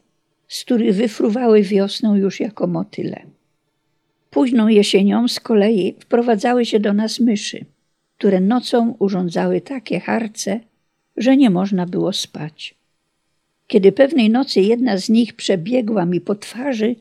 z 0.49 0.65
których 0.65 0.95
wyfruwały 0.95 1.63
wiosną 1.63 2.15
już 2.15 2.41
jako 2.41 2.67
motyle. 2.67 3.23
Późną 4.31 4.69
jesienią 4.69 5.29
z 5.29 5.41
kolei 5.41 5.95
wprowadzały 6.01 6.67
się 6.67 6.81
do 6.81 6.93
nas 6.93 7.21
myszy, 7.21 7.65
które 8.19 8.41
nocą 8.41 8.97
urządzały 8.99 9.61
takie 9.61 10.01
harce, 10.01 10.61
że 11.17 11.37
nie 11.37 11.51
można 11.51 11.87
było 11.87 12.13
spać. 12.13 12.75
Kiedy 13.67 13.93
pewnej 13.93 14.31
nocy 14.31 14.61
jedna 14.61 14.99
z 14.99 15.09
nich 15.09 15.37
przebiegła 15.37 16.07
mi 16.07 16.21
po 16.21 16.35
twarzy, 16.35 16.97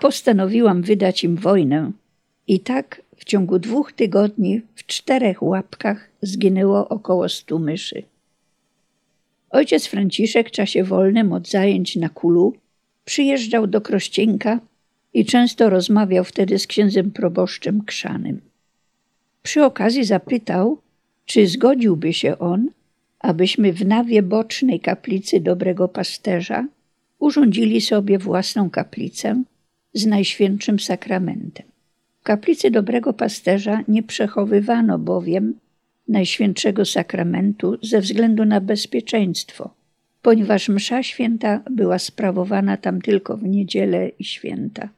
postanowiłam 0.00 0.82
wydać 0.82 1.24
im 1.24 1.36
wojnę. 1.36 1.92
I 2.48 2.60
tak 2.60 3.02
w 3.16 3.24
ciągu 3.24 3.58
dwóch 3.58 3.92
tygodni 3.92 4.60
w 4.74 4.86
czterech 4.86 5.42
łapkach 5.42 6.10
zginęło 6.22 6.88
około 6.88 7.28
stu 7.28 7.58
myszy. 7.58 8.02
Ojciec 9.50 9.86
Franciszek 9.86 10.48
w 10.48 10.52
czasie 10.52 10.84
wolnym 10.84 11.32
od 11.32 11.48
zajęć 11.48 11.96
na 11.96 12.08
kulu 12.08 12.54
przyjeżdżał 13.04 13.66
do 13.66 13.80
Krościenka 13.80 14.60
i 15.14 15.24
często 15.24 15.70
rozmawiał 15.70 16.24
wtedy 16.24 16.58
z 16.58 16.66
księdzem 16.66 17.10
proboszczem 17.10 17.84
Krzanym. 17.84 18.40
Przy 19.42 19.64
okazji 19.64 20.04
zapytał, 20.04 20.78
czy 21.24 21.46
zgodziłby 21.46 22.12
się 22.12 22.38
on, 22.38 22.70
abyśmy 23.20 23.72
w 23.72 23.86
nawie 23.86 24.22
bocznej 24.22 24.80
kaplicy 24.80 25.40
Dobrego 25.40 25.88
Pasterza 25.88 26.66
urządzili 27.18 27.80
sobie 27.80 28.18
własną 28.18 28.70
kaplicę 28.70 29.42
z 29.92 30.06
Najświętszym 30.06 30.80
Sakramentem. 30.80 31.66
Kaplicy 32.28 32.70
Dobrego 32.70 33.12
Pasterza 33.12 33.84
nie 33.88 34.02
przechowywano 34.02 34.98
bowiem 34.98 35.54
Najświętszego 36.08 36.84
Sakramentu 36.84 37.78
ze 37.82 38.00
względu 38.00 38.44
na 38.44 38.60
bezpieczeństwo, 38.60 39.70
ponieważ 40.22 40.68
msza 40.68 41.02
święta 41.02 41.62
była 41.70 41.98
sprawowana 41.98 42.76
tam 42.76 43.00
tylko 43.00 43.36
w 43.36 43.42
niedzielę 43.42 44.08
i 44.08 44.24
święta. 44.24 44.88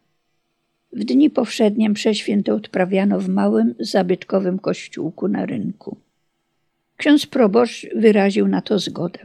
W 0.92 1.04
dni 1.04 1.30
powszednie 1.30 1.90
msze 1.90 2.14
święte 2.14 2.54
odprawiano 2.54 3.20
w 3.20 3.28
małym, 3.28 3.74
zabytkowym 3.80 4.58
kościółku 4.58 5.28
na 5.28 5.46
rynku. 5.46 5.96
Ksiądz 6.96 7.26
proboszcz 7.26 7.86
wyraził 7.94 8.48
na 8.48 8.62
to 8.62 8.78
zgodę. 8.78 9.20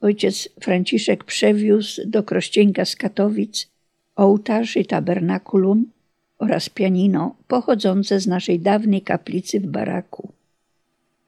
Ojciec 0.00 0.48
Franciszek 0.60 1.24
przewiózł 1.24 2.02
do 2.06 2.22
Krościenka 2.22 2.84
z 2.84 2.96
Katowic 2.96 3.68
ołtarz 4.14 4.76
i 4.76 4.86
tabernakulum 4.86 5.95
oraz 6.38 6.68
pianino 6.68 7.36
pochodzące 7.48 8.20
z 8.20 8.26
naszej 8.26 8.60
dawnej 8.60 9.02
kaplicy 9.02 9.60
w 9.60 9.66
baraku. 9.66 10.32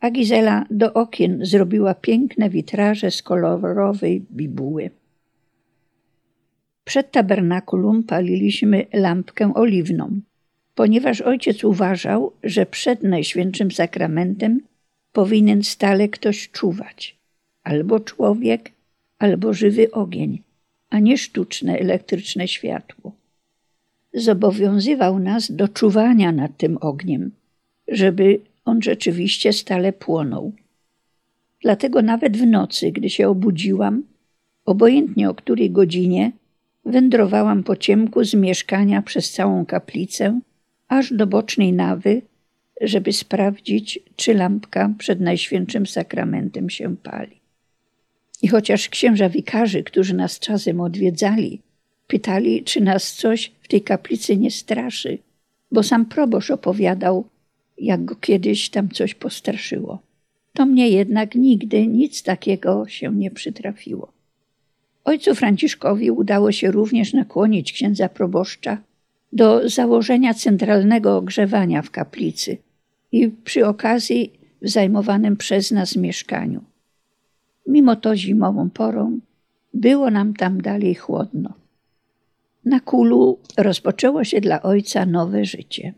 A 0.01 0.11
Gizela 0.11 0.67
do 0.71 0.93
okien 0.93 1.39
zrobiła 1.43 1.95
piękne 1.95 2.51
witraże 2.51 3.11
z 3.11 3.23
kolorowej 3.23 4.21
bibuły. 4.33 4.91
Przed 6.85 7.11
tabernakulum 7.11 8.03
paliliśmy 8.03 8.87
lampkę 8.93 9.55
oliwną, 9.55 10.21
ponieważ 10.75 11.21
ojciec 11.21 11.65
uważał, 11.65 12.33
że 12.43 12.67
przed 12.67 13.03
Najświętszym 13.03 13.71
Sakramentem 13.71 14.61
powinien 15.13 15.63
stale 15.63 16.09
ktoś 16.09 16.51
czuwać. 16.51 17.17
Albo 17.65 18.01
człowiek, 18.01 18.73
albo 19.19 19.53
żywy 19.53 19.91
ogień, 19.91 20.43
a 20.91 20.99
nie 20.99 21.19
sztuczne 21.19 21.79
elektryczne 21.79 22.49
światło. 22.49 23.18
Zobowiązywał 24.15 25.19
nas 25.19 25.53
do 25.53 25.69
czuwania 25.69 26.33
nad 26.33 26.57
tym 26.57 26.79
ogniem, 26.81 27.31
żeby 27.89 28.41
on 28.65 28.83
rzeczywiście 28.83 29.53
stale 29.53 29.93
płonął. 29.93 30.53
Dlatego 31.63 32.03
nawet 32.03 32.37
w 32.37 32.47
nocy, 32.47 32.93
gdy 32.93 33.11
się 33.11 33.29
obudziłam, 33.29 34.03
obojętnie 34.65 35.31
o 35.31 35.35
której 35.35 35.71
godzinie, 35.71 36.33
wędrowałam 36.85 37.63
po 37.63 37.77
ciemku 37.77 38.25
z 38.25 38.35
mieszkania 38.35 39.03
przez 39.03 39.33
całą 39.33 39.67
kaplicę, 39.67 40.41
aż 40.89 41.13
do 41.13 41.27
bocznej 41.27 41.73
nawy, 41.73 42.23
żeby 42.81 43.13
sprawdzić, 43.13 43.99
czy 44.17 44.35
lampka 44.35 44.95
przed 44.99 45.21
Najświętszym 45.21 45.87
Sakramentem 45.87 46.71
się 46.71 46.97
pali. 46.97 47.41
I 48.43 48.49
chociaż 48.49 48.89
księża 48.89 49.29
wikarzy, 49.29 49.83
którzy 49.83 50.15
nas 50.15 50.39
czasem 50.39 50.81
odwiedzali, 50.81 51.61
pytali, 52.09 52.65
czy 52.65 52.81
nas 52.81 53.13
coś 53.13 53.53
w 53.63 53.69
tej 53.69 53.83
kaplicy 53.83 54.37
nie 54.37 54.51
straszy, 54.51 55.19
bo 55.73 55.83
sam 55.83 56.07
proboszcz 56.07 56.51
opowiadał, 56.51 57.25
jak 57.79 58.05
go 58.05 58.17
kiedyś 58.17 58.71
tam 58.71 58.89
coś 58.89 59.15
postraszyło. 59.15 59.99
To 60.53 60.67
mnie 60.67 60.89
jednak 60.89 61.35
nigdy 61.35 61.87
nic 61.87 62.23
takiego 62.23 62.89
się 62.89 63.15
nie 63.15 63.31
przytrafiło. 63.31 64.13
Ojcu 65.05 65.35
Franciszkowi 65.35 66.11
udało 66.11 66.53
się 66.53 66.71
również 66.71 67.13
nakłonić 67.13 67.73
księdza 67.73 68.09
proboszcza 68.09 68.79
do 69.33 69.69
założenia 69.69 70.35
centralnego 70.35 71.17
ogrzewania 71.17 71.83
w 71.83 71.91
kaplicy 71.91 72.59
i 73.13 73.29
przy 73.29 73.67
okazji 73.67 74.33
w 74.63 74.69
zajmowanym 74.69 75.37
przez 75.37 75.71
nas 75.71 75.97
mieszkaniu. 75.97 76.65
Mimo 77.67 77.97
to 77.97 78.17
zimową 78.17 78.71
porą 78.71 79.19
było 79.75 80.11
nam 80.11 80.35
tam 80.35 80.61
dalej 80.61 80.95
chłodno. 80.95 81.53
Na 82.69 82.81
kulu 82.81 83.39
rozpoczęło 83.57 84.25
się 84.25 84.41
dla 84.41 84.63
ojca 84.63 85.07
nowe 85.07 85.45
życie. 85.45 85.95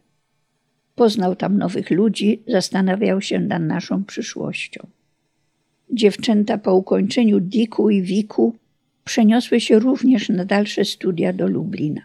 Poznał 0.94 1.36
tam 1.36 1.58
nowych 1.58 1.90
ludzi, 1.90 2.42
zastanawiał 2.48 3.20
się 3.20 3.40
nad 3.40 3.62
naszą 3.62 4.04
przyszłością. 4.04 4.86
Dziewczęta 5.92 6.58
po 6.58 6.74
ukończeniu 6.74 7.40
Diku 7.40 7.90
i 7.90 8.02
Wiku 8.02 8.54
przeniosły 9.04 9.60
się 9.60 9.78
również 9.78 10.28
na 10.28 10.44
dalsze 10.44 10.84
studia 10.84 11.32
do 11.32 11.46
Lublina. 11.46 12.02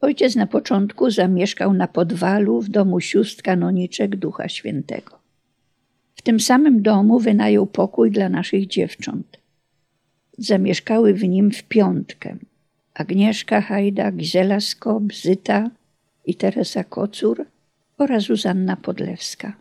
Ojciec 0.00 0.36
na 0.36 0.46
początku 0.46 1.10
zamieszkał 1.10 1.72
na 1.72 1.88
podwalu 1.88 2.60
w 2.60 2.68
domu 2.68 3.00
sióstr 3.00 3.42
kanoniczek 3.42 4.16
Ducha 4.16 4.48
Świętego. 4.48 5.18
W 6.14 6.22
tym 6.22 6.40
samym 6.40 6.82
domu 6.82 7.18
wynajął 7.18 7.66
pokój 7.66 8.10
dla 8.10 8.28
naszych 8.28 8.66
dziewcząt. 8.66 9.38
Zamieszkały 10.38 11.14
w 11.14 11.28
nim 11.28 11.50
w 11.50 11.62
piątkę 11.62 12.36
Agnieszka 12.94 13.60
Hajda, 13.60 14.12
Gizela 14.12 14.60
Skop, 14.60 15.12
Zyta 15.14 15.70
i 16.26 16.34
Teresa 16.34 16.84
Kocur 16.84 17.46
oraz 17.98 18.22
Zuzanna 18.22 18.76
Podlewska. 18.76 19.56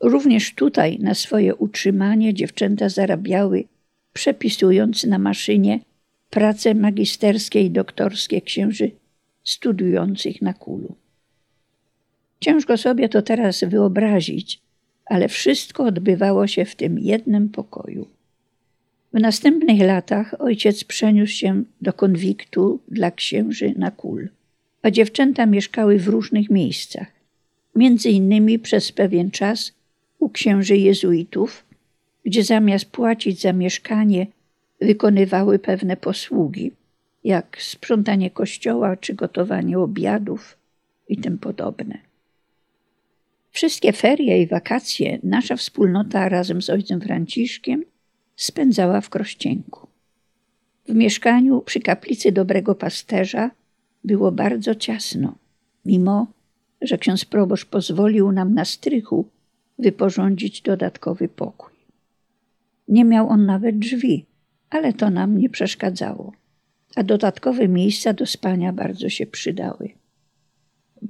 Również 0.00 0.54
tutaj 0.54 0.98
na 0.98 1.14
swoje 1.14 1.54
utrzymanie 1.54 2.34
dziewczęta 2.34 2.88
zarabiały, 2.88 3.64
przepisując 4.12 5.04
na 5.04 5.18
maszynie 5.18 5.80
prace 6.30 6.74
magisterskie 6.74 7.62
i 7.62 7.70
doktorskie 7.70 8.40
księży 8.40 8.90
studiujących 9.44 10.42
na 10.42 10.54
kulu. 10.54 10.94
Ciężko 12.40 12.76
sobie 12.76 13.08
to 13.08 13.22
teraz 13.22 13.64
wyobrazić, 13.64 14.60
ale 15.06 15.28
wszystko 15.28 15.84
odbywało 15.84 16.46
się 16.46 16.64
w 16.64 16.74
tym 16.74 16.98
jednym 16.98 17.48
pokoju. 17.48 18.15
W 19.16 19.20
następnych 19.20 19.80
latach 19.80 20.34
ojciec 20.38 20.84
przeniósł 20.84 21.32
się 21.32 21.62
do 21.80 21.92
konwiktu 21.92 22.80
dla 22.88 23.10
księży 23.10 23.74
na 23.76 23.90
kul, 23.90 24.28
a 24.82 24.90
dziewczęta 24.90 25.46
mieszkały 25.46 25.98
w 25.98 26.08
różnych 26.08 26.50
miejscach, 26.50 27.06
między 27.74 28.10
innymi 28.10 28.58
przez 28.58 28.92
pewien 28.92 29.30
czas 29.30 29.72
u 30.18 30.28
księży 30.28 30.76
jezuitów, 30.76 31.64
gdzie 32.24 32.44
zamiast 32.44 32.84
płacić 32.90 33.40
za 33.40 33.52
mieszkanie, 33.52 34.26
wykonywały 34.80 35.58
pewne 35.58 35.96
posługi, 35.96 36.72
jak 37.24 37.56
sprzątanie 37.62 38.30
kościoła 38.30 38.96
czy 38.96 39.14
gotowanie 39.14 39.78
obiadów 39.78 40.58
i 41.08 41.16
tym 41.16 41.38
podobne. 41.38 41.98
Wszystkie 43.50 43.92
ferie 43.92 44.42
i 44.42 44.46
wakacje 44.46 45.18
nasza 45.22 45.56
wspólnota 45.56 46.28
razem 46.28 46.62
z 46.62 46.70
ojcem 46.70 47.00
Franciszkiem 47.00 47.84
spędzała 48.36 49.00
w 49.00 49.10
Krościenku. 49.10 49.86
W 50.88 50.94
mieszkaniu 50.94 51.60
przy 51.60 51.80
kaplicy 51.80 52.32
Dobrego 52.32 52.74
Pasterza 52.74 53.50
było 54.04 54.32
bardzo 54.32 54.74
ciasno, 54.74 55.34
mimo 55.84 56.26
że 56.82 56.98
ksiądz 56.98 57.24
proboszcz 57.24 57.64
pozwolił 57.64 58.32
nam 58.32 58.54
na 58.54 58.64
strychu 58.64 59.28
wyporządzić 59.78 60.60
dodatkowy 60.62 61.28
pokój. 61.28 61.72
Nie 62.88 63.04
miał 63.04 63.28
on 63.28 63.46
nawet 63.46 63.78
drzwi, 63.78 64.24
ale 64.70 64.92
to 64.92 65.10
nam 65.10 65.38
nie 65.38 65.48
przeszkadzało, 65.48 66.32
a 66.96 67.02
dodatkowe 67.02 67.68
miejsca 67.68 68.12
do 68.12 68.26
spania 68.26 68.72
bardzo 68.72 69.08
się 69.08 69.26
przydały. 69.26 69.88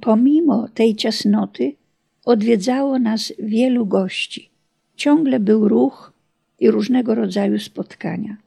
Pomimo 0.01 0.67
tej 0.73 0.95
ciasnoty 0.95 1.75
odwiedzało 2.25 2.99
nas 2.99 3.33
wielu 3.39 3.85
gości. 3.85 4.49
Ciągle 4.95 5.39
był 5.39 5.67
ruch 5.67 6.13
i 6.59 6.71
różnego 6.71 7.15
rodzaju 7.15 7.59
spotkania. 7.59 8.37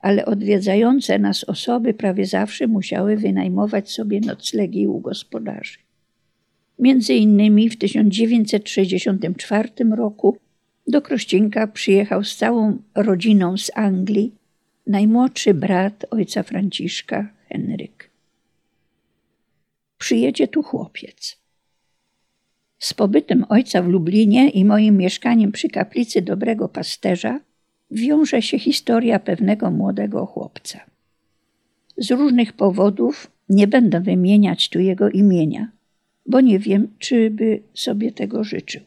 Ale 0.00 0.26
odwiedzające 0.26 1.18
nas 1.18 1.44
osoby 1.44 1.94
prawie 1.94 2.26
zawsze 2.26 2.66
musiały 2.66 3.16
wynajmować 3.16 3.90
sobie 3.90 4.20
noclegi 4.20 4.86
u 4.86 5.00
gospodarzy. 5.00 5.78
Między 6.78 7.14
innymi 7.14 7.70
w 7.70 7.78
1964 7.78 9.68
roku 9.96 10.36
do 10.86 11.02
Krościnka 11.02 11.66
przyjechał 11.66 12.24
z 12.24 12.36
całą 12.36 12.78
rodziną 12.94 13.56
z 13.56 13.70
Anglii 13.74 14.32
najmłodszy 14.86 15.54
brat 15.54 16.06
ojca 16.10 16.42
Franciszka, 16.42 17.28
Henryk. 17.48 18.10
Przyjedzie 19.98 20.48
tu 20.48 20.62
chłopiec. 20.62 21.36
Z 22.78 22.94
pobytem 22.94 23.44
ojca 23.48 23.82
w 23.82 23.88
Lublinie 23.88 24.50
i 24.50 24.64
moim 24.64 24.96
mieszkaniem 24.96 25.52
przy 25.52 25.68
kaplicy 25.68 26.22
Dobrego 26.22 26.68
Pasterza 26.68 27.40
wiąże 27.90 28.42
się 28.42 28.58
historia 28.58 29.18
pewnego 29.18 29.70
młodego 29.70 30.26
chłopca. 30.26 30.80
Z 31.96 32.10
różnych 32.10 32.52
powodów 32.52 33.30
nie 33.48 33.66
będę 33.66 34.00
wymieniać 34.00 34.68
tu 34.68 34.80
jego 34.80 35.10
imienia, 35.10 35.68
bo 36.26 36.40
nie 36.40 36.58
wiem, 36.58 36.88
czy 36.98 37.30
by 37.30 37.62
sobie 37.74 38.12
tego 38.12 38.44
życzył. 38.44 38.82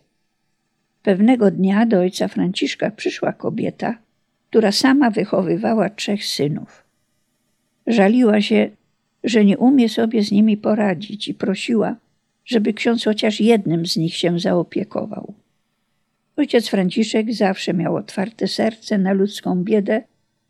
Pewnego 1.04 1.51
dnia 1.51 1.86
do 1.86 1.99
ojca 1.99 2.27
Franciszka 2.27 2.91
przyszła 2.91 3.34
kobieta, 3.34 3.97
która 4.49 4.71
sama 4.71 5.12
wychowywała 5.12 5.89
trzech 5.89 6.25
synów. 6.25 6.84
Żaliła 7.88 8.41
się, 8.41 8.69
że 9.23 9.45
nie 9.45 9.58
umie 9.58 9.89
sobie 9.89 10.23
z 10.23 10.32
nimi 10.32 10.58
poradzić 10.58 11.27
i 11.27 11.34
prosiła, 11.34 11.95
żeby 12.45 12.73
ksiądz 12.73 13.04
chociaż 13.04 13.41
jednym 13.41 13.86
z 13.86 13.97
nich 13.97 14.15
się 14.15 14.39
zaopiekował. 14.39 15.34
Ojciec 16.36 16.67
Franciszek 16.67 17.34
zawsze 17.34 17.73
miał 17.73 17.95
otwarte 17.95 18.47
serce 18.47 18.97
na 18.97 19.13
ludzką 19.13 19.63
biedę, 19.63 20.04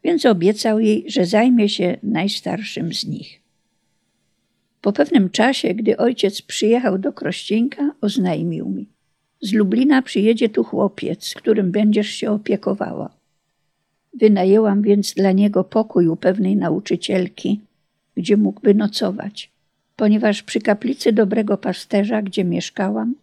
więc 0.03 0.25
obiecał 0.25 0.79
jej, 0.79 1.05
że 1.07 1.25
zajmie 1.25 1.69
się 1.69 1.97
najstarszym 2.03 2.93
z 2.93 3.05
nich. 3.05 3.41
Po 4.81 4.93
pewnym 4.93 5.29
czasie, 5.29 5.73
gdy 5.73 5.97
ojciec 5.97 6.41
przyjechał 6.41 6.97
do 6.97 7.13
Krościnka, 7.13 7.91
oznajmił 8.01 8.69
mi: 8.69 8.87
Z 9.41 9.53
Lublina 9.53 10.01
przyjedzie 10.01 10.49
tu 10.49 10.63
chłopiec, 10.63 11.33
którym 11.35 11.71
będziesz 11.71 12.09
się 12.09 12.31
opiekowała. 12.31 13.09
Wynajęłam 14.13 14.81
więc 14.81 15.13
dla 15.13 15.31
niego 15.31 15.63
pokój 15.63 16.07
u 16.07 16.15
pewnej 16.15 16.55
nauczycielki, 16.55 17.59
gdzie 18.17 18.37
mógłby 18.37 18.73
nocować 18.73 19.50
ponieważ 20.01 20.43
przy 20.43 20.59
kaplicy 20.59 21.13
Dobrego 21.13 21.57
Pasterza, 21.57 22.21
gdzie 22.21 22.43
mieszkałam, 22.43 23.15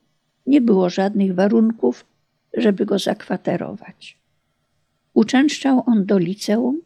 nie 0.46 0.60
było 0.60 0.90
żadnych 0.90 1.34
warunków, 1.34 2.04
żeby 2.54 2.86
go 2.86 2.98
zakwaterować. 2.98 4.18
Uczęszczał 5.14 5.82
on 5.86 6.06
do 6.06 6.18
liceum, 6.18 6.80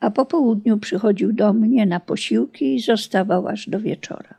a 0.00 0.10
po 0.10 0.26
południu 0.26 0.78
przychodził 0.78 1.32
do 1.32 1.52
mnie 1.52 1.86
na 1.86 2.00
posiłki 2.00 2.74
i 2.74 2.80
zostawał 2.80 3.48
aż 3.48 3.68
do 3.68 3.80
wieczora. 3.80 4.34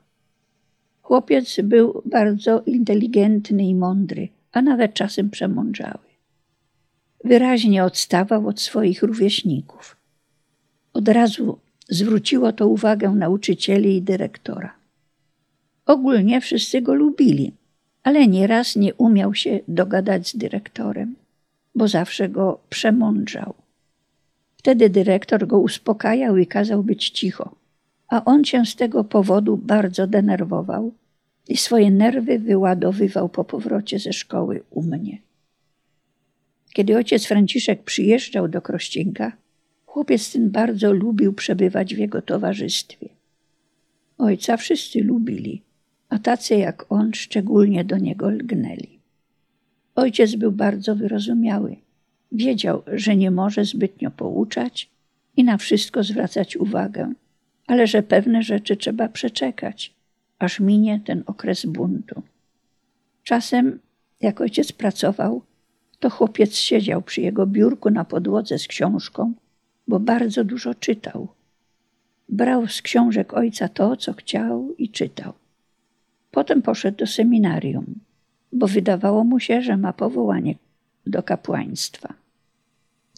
Chłopiec 1.02 1.60
był 1.64 2.02
bardzo 2.06 2.62
inteligentny 2.62 3.64
i 3.64 3.76
mądry, 3.76 4.28
a 4.52 4.62
nawet 4.62 4.94
czasem 4.94 5.30
przemądrzały. 5.30 6.08
Wyraźnie 7.24 7.84
odstawał 7.84 8.48
od 8.48 8.62
swoich 8.62 9.04
rówieśników. 9.04 9.96
Od 10.94 11.08
razu 11.08 11.58
zwróciło 11.90 12.54
to 12.54 12.68
uwagę 12.68 13.10
nauczycieli 13.10 13.98
i 13.98 14.02
dyrektora. 14.02 14.77
Ogólnie 15.88 16.42
wszyscy 16.42 16.82
go 16.82 16.94
lubili, 16.94 17.54
ale 18.04 18.28
nieraz 18.28 18.76
nie 18.76 18.94
umiał 18.94 19.34
się 19.34 19.60
dogadać 19.68 20.28
z 20.28 20.38
dyrektorem, 20.38 21.16
bo 21.76 21.88
zawsze 21.88 22.30
go 22.30 22.60
przemądrzał. 22.70 23.54
Wtedy 24.58 24.90
dyrektor 24.90 25.48
go 25.48 25.60
uspokajał 25.60 26.38
i 26.38 26.48
kazał 26.48 26.84
być 26.84 27.10
cicho, 27.10 27.56
a 28.08 28.26
on 28.26 28.44
się 28.44 28.66
z 28.66 28.76
tego 28.76 29.04
powodu 29.04 29.58
bardzo 29.58 30.08
denerwował 30.08 30.94
i 31.48 31.58
swoje 31.58 31.92
nerwy 31.92 32.40
wyładowywał 32.40 33.30
po 33.30 33.44
powrocie 33.44 34.00
ze 34.00 34.14
szkoły 34.14 34.64
u 34.70 34.84
mnie. 34.84 35.18
Kiedy 36.74 36.98
ojciec 36.98 37.26
Franciszek 37.26 37.84
przyjeżdżał 37.84 38.48
do 38.48 38.62
Krościnka, 38.62 39.32
chłopiec 39.86 40.32
ten 40.32 40.50
bardzo 40.50 40.94
lubił 40.94 41.34
przebywać 41.34 41.96
w 41.96 41.98
jego 41.98 42.22
towarzystwie. 42.22 43.10
Ojca 44.18 44.58
wszyscy 44.58 45.04
lubili, 45.04 45.67
a 46.10 46.20
tacy 46.20 46.56
jak 46.56 46.92
on 46.92 47.14
szczególnie 47.14 47.86
do 47.86 47.98
niego 47.98 48.30
lgnęli. 48.30 49.00
Ojciec 49.96 50.36
był 50.36 50.52
bardzo 50.52 50.96
wyrozumiały. 50.96 51.76
Wiedział, 52.32 52.84
że 52.88 53.16
nie 53.16 53.32
może 53.32 53.66
zbytnio 53.66 54.12
pouczać 54.12 54.90
i 55.38 55.44
na 55.44 55.58
wszystko 55.58 56.04
zwracać 56.04 56.58
uwagę, 56.58 57.14
ale 57.68 57.88
że 57.88 58.04
pewne 58.04 58.44
rzeczy 58.44 58.78
trzeba 58.78 59.10
przeczekać, 59.10 59.94
aż 60.40 60.60
minie 60.60 61.02
ten 61.06 61.24
okres 61.26 61.66
buntu. 61.66 62.22
Czasem, 63.24 63.80
jak 64.22 64.42
ojciec 64.42 64.72
pracował, 64.72 65.42
to 66.00 66.10
chłopiec 66.10 66.56
siedział 66.56 67.02
przy 67.02 67.22
jego 67.22 67.48
biurku 67.48 67.90
na 67.90 68.06
podłodze 68.06 68.60
z 68.60 68.68
książką 68.68 69.34
bo 69.88 70.00
bardzo 70.00 70.44
dużo 70.44 70.76
czytał. 70.76 71.28
Brał 72.30 72.68
z 72.68 72.82
książek 72.82 73.34
ojca 73.34 73.68
to, 73.68 73.98
co 73.98 74.14
chciał 74.14 74.76
i 74.78 74.90
czytał. 74.90 75.34
Potem 76.38 76.62
poszedł 76.62 76.98
do 76.98 77.08
seminarium, 77.08 77.86
bo 78.54 78.68
wydawało 78.68 79.24
mu 79.24 79.40
się, 79.40 79.62
że 79.62 79.78
ma 79.78 79.94
powołanie 79.94 80.56
do 81.06 81.24
kapłaństwa. 81.24 82.14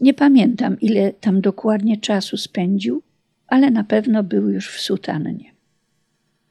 Nie 0.02 0.14
pamiętam, 0.14 0.80
ile 0.82 1.14
tam 1.14 1.42
dokładnie 1.42 1.98
czasu 1.98 2.38
spędził, 2.38 3.02
ale 3.48 3.72
na 3.72 3.84
pewno 3.84 4.24
był 4.24 4.50
już 4.50 4.70
w 4.70 4.82
sutannie. 4.82 5.52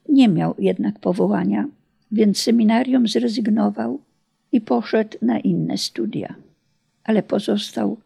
Nie 0.09 0.27
miał 0.27 0.55
jednak 0.59 0.99
powołania, 0.99 1.67
więc 2.11 2.37
seminarium 2.37 3.07
zrezygnował 3.07 3.99
i 4.51 4.61
poszedł 4.61 5.17
na 5.21 5.39
inne 5.39 5.77
studia, 5.77 6.35
ale 7.03 7.23
pozostał 7.23 7.97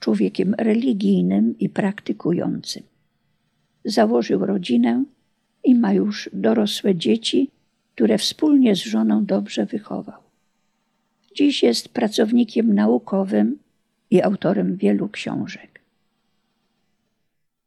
człowiekiem 0.00 0.54
religijnym 0.58 1.58
i 1.58 1.68
praktykującym. 1.68 2.82
Założył 3.84 4.46
rodzinę 4.46 5.04
i 5.64 5.74
ma 5.74 5.92
już 5.92 6.30
dorosłe 6.32 6.94
dzieci, 6.94 7.50
które 8.00 8.18
wspólnie 8.18 8.76
z 8.76 8.78
żoną 8.78 9.24
dobrze 9.24 9.66
wychował. 9.66 10.20
Dziś 11.34 11.62
jest 11.62 11.88
pracownikiem 11.88 12.74
naukowym 12.74 13.58
i 14.10 14.22
autorem 14.22 14.76
wielu 14.76 15.08
książek. 15.08 15.80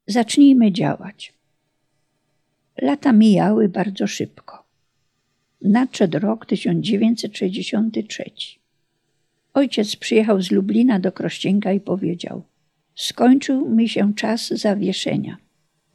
Zacznijmy 0.08 0.72
działać. 0.72 1.34
Lata 2.82 3.12
mijały 3.12 3.70
bardzo 3.70 4.08
szybko. 4.08 4.64
Nadszedł 5.62 6.20
rok 6.20 6.46
1963. 6.46 8.24
Ojciec 9.54 9.96
przyjechał 9.96 10.42
z 10.42 10.52
Lublina 10.52 11.00
do 11.00 11.12
Krościenka 11.12 11.72
i 11.72 11.80
powiedział: 11.80 12.44
Skończył 12.96 13.70
mi 13.70 13.90
się 13.90 14.14
czas 14.14 14.48
zawieszenia. 14.48 15.38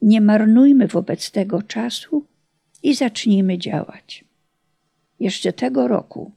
Nie 0.03 0.21
marnujmy 0.21 0.87
wobec 0.87 1.31
tego 1.31 1.63
czasu 1.63 2.27
i 2.83 2.95
zacznijmy 2.95 3.59
działać. 3.59 4.28
Jeszcze 5.21 5.53
tego 5.53 5.89
roku 5.89 6.33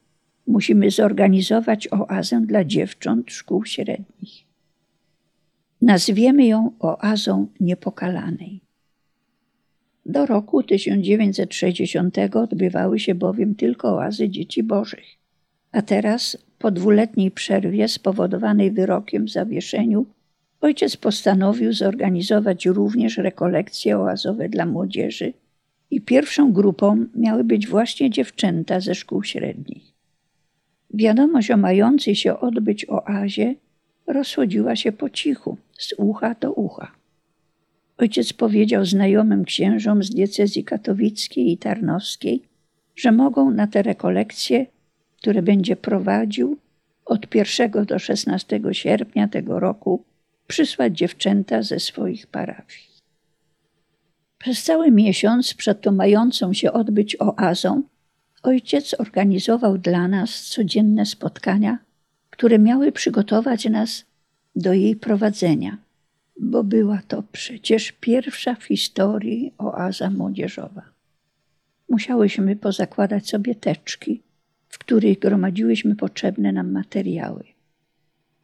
musimy 0.47 0.91
zorganizować 0.91 1.87
oazę 1.91 2.41
dla 2.41 2.63
dziewcząt 2.63 3.31
szkół 3.31 3.65
średnich. 3.65 4.45
Nazwiemy 5.81 6.45
ją 6.45 6.71
oazą 6.79 7.47
niepokalanej. 7.59 8.61
Do 10.05 10.25
roku 10.25 10.63
1960 10.63 12.17
odbywały 12.35 12.99
się 12.99 13.15
bowiem 13.15 13.55
tylko 13.55 13.95
oazy 13.95 14.29
dzieci 14.29 14.63
bożych, 14.63 15.05
a 15.71 15.81
teraz, 15.81 16.37
po 16.59 16.71
dwuletniej 16.71 17.31
przerwie 17.31 17.87
spowodowanej 17.87 18.71
wyrokiem 18.71 19.25
w 19.25 19.29
zawieszeniu, 19.29 20.05
ojciec 20.61 20.97
postanowił 20.97 21.73
zorganizować 21.73 22.65
również 22.65 23.17
rekolekcje 23.17 23.99
oazowe 23.99 24.49
dla 24.49 24.65
młodzieży 24.65 25.33
i 25.91 26.01
pierwszą 26.01 26.53
grupą 26.53 27.05
miały 27.15 27.43
być 27.43 27.67
właśnie 27.67 28.09
dziewczęta 28.09 28.79
ze 28.79 28.95
szkół 28.95 29.23
średnich. 29.23 29.83
Wiadomość 30.93 31.51
o 31.51 31.57
mającej 31.57 32.15
się 32.15 32.39
odbyć 32.39 32.85
oazie 32.89 33.55
rozchodziła 34.07 34.75
się 34.75 34.91
po 34.91 35.09
cichu, 35.09 35.57
z 35.77 35.93
ucha 35.97 36.35
do 36.39 36.53
ucha. 36.53 36.91
Ojciec 37.97 38.33
powiedział 38.33 38.85
znajomym 38.85 39.45
księżom 39.45 40.03
z 40.03 40.09
diecezji 40.09 40.63
katowickiej 40.63 41.51
i 41.51 41.57
tarnowskiej, 41.57 42.43
że 42.95 43.11
mogą 43.11 43.51
na 43.51 43.67
te 43.67 43.81
rekolekcje, 43.81 44.65
które 45.17 45.41
będzie 45.41 45.75
prowadził 45.75 46.57
od 47.05 47.35
1 47.35 47.85
do 47.85 47.99
16 47.99 48.61
sierpnia 48.71 49.27
tego 49.27 49.59
roku, 49.59 50.03
przysłać 50.47 50.97
dziewczęta 50.97 51.61
ze 51.61 51.79
swoich 51.79 52.27
parafii. 52.27 52.90
Przez 54.41 54.63
cały 54.63 54.91
miesiąc 54.91 55.53
przed 55.53 55.81
tą 55.81 55.91
mającą 55.91 56.53
się 56.53 56.71
odbyć 56.71 57.17
oazą 57.19 57.83
Ojciec 58.43 58.95
organizował 58.99 59.77
dla 59.77 60.07
nas 60.07 60.43
codzienne 60.43 61.05
spotkania, 61.05 61.77
które 62.29 62.59
miały 62.59 62.91
przygotować 62.91 63.65
nas 63.65 64.05
do 64.55 64.73
jej 64.73 64.95
prowadzenia, 64.95 65.77
bo 66.39 66.63
była 66.63 67.01
to 67.07 67.23
przecież 67.31 67.91
pierwsza 67.91 68.55
w 68.55 68.63
historii 68.63 69.53
oaza 69.57 70.09
młodzieżowa. 70.09 70.81
Musiałyśmy 71.89 72.55
pozakładać 72.55 73.29
sobie 73.29 73.55
teczki, 73.55 74.21
w 74.69 74.79
których 74.79 75.19
gromadziłyśmy 75.19 75.95
potrzebne 75.95 76.51
nam 76.51 76.71
materiały. 76.71 77.43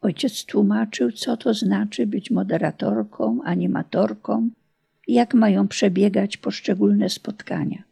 Ojciec 0.02 0.46
tłumaczył, 0.46 1.12
co 1.12 1.38
to 1.38 1.54
znaczy 1.54 2.08
być 2.08 2.32
moderatorką, 2.32 3.40
animatorką, 3.44 4.50
jak 5.08 5.34
mają 5.34 5.68
przebiegać 5.68 6.38
poszczególne 6.38 7.10
spotkania 7.10 7.88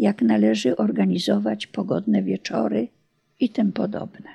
jak 0.00 0.22
należy 0.22 0.76
organizować 0.76 1.66
pogodne 1.66 2.22
wieczory 2.22 2.88
i 3.40 3.48
tym 3.48 3.72
podobne. 3.72 4.28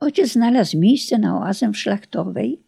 Ojciec 0.00 0.32
znalazł 0.32 0.78
miejsce 0.78 1.18
na 1.18 1.38
oazę 1.38 1.70
w 1.70 1.76
Szlachtowej, 1.76 2.58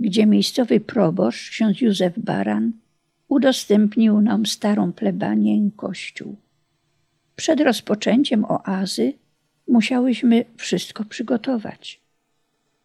gdzie 0.00 0.26
miejscowy 0.26 0.80
proboszcz, 0.80 1.50
ksiądz 1.50 1.80
Józef 1.80 2.18
Baran, 2.18 2.72
udostępnił 3.28 4.20
nam 4.20 4.46
starą 4.46 4.92
plebanię 4.92 5.70
kościół. 5.76 6.36
Przed 7.36 7.60
rozpoczęciem 7.60 8.44
oazy 8.44 9.12
musiałyśmy 9.68 10.44
wszystko 10.56 11.04
przygotować. 11.04 12.00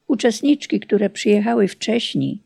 Uczestniczki, 0.07 0.79
które 0.79 1.09
przyjechały 1.09 1.67
wcześniej, 1.67 2.39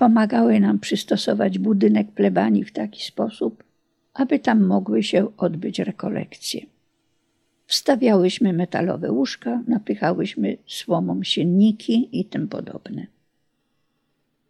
pomagały 0.00 0.60
nam 0.60 0.78
przystosować 0.78 1.58
budynek 1.58 2.12
plebanii 2.12 2.64
w 2.64 2.72
taki 2.72 3.04
sposób, 3.04 3.64
aby 4.14 4.38
tam 4.38 4.66
mogły 4.66 5.02
się 5.02 5.36
odbyć 5.36 5.78
rekolekcje. 5.78 6.60
Wstawiałyśmy 7.66 8.52
metalowe 8.52 9.12
łóżka, 9.12 9.62
napychałyśmy 9.68 10.56
słomą 10.66 11.22
sienniki 11.22 12.20
i 12.20 12.24
tym 12.24 12.48
podobne. 12.48 13.06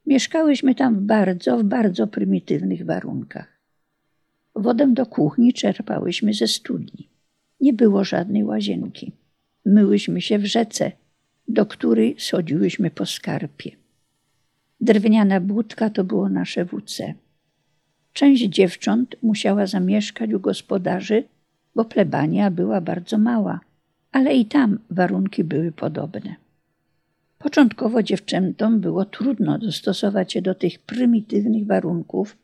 Mieszkałyśmy 0.07 0.75
tam 0.75 0.97
w 0.97 1.01
bardzo, 1.01 1.59
w 1.59 1.63
bardzo 1.63 2.07
prymitywnych 2.07 2.87
warunkach. 2.87 3.61
Wodę 4.55 4.93
do 4.95 5.07
kuchni 5.07 5.53
czerpałyśmy 5.53 6.35
ze 6.35 6.49
studni. 6.49 7.09
Nie 7.61 7.73
było 7.73 8.05
żadnej 8.05 8.45
łazienki. 8.45 9.13
Myłyśmy 9.65 10.21
się 10.21 10.39
w 10.39 10.47
rzece, 10.47 10.93
do 11.49 11.67
której 11.67 12.17
schodziłyśmy 12.19 12.91
po 12.91 13.07
skarpie. 13.07 13.80
Drewniana 14.81 15.41
budka 15.41 15.91
to 15.91 16.05
było 16.05 16.29
nasze 16.29 16.65
WC. 16.65 17.15
Część 18.13 18.43
dziewcząt 18.43 19.17
musiała 19.23 19.67
zamieszkać 19.67 20.33
u 20.33 20.41
gospodarzy, 20.41 21.25
bo 21.75 21.85
plebania 21.85 22.51
była 22.51 22.81
bardzo 22.81 23.19
mała, 23.19 23.61
ale 24.13 24.35
i 24.35 24.47
tam 24.47 24.79
warunki 24.91 25.45
były 25.45 25.73
podobne. 25.73 26.37
Początkowo 27.39 28.03
dziewczętom 28.03 28.81
było 28.81 29.05
trudno 29.05 29.59
dostosować 29.59 30.33
się 30.33 30.43
do 30.43 30.55
tych 30.55 30.79
prymitywnych 30.79 31.67
warunków, 31.67 32.37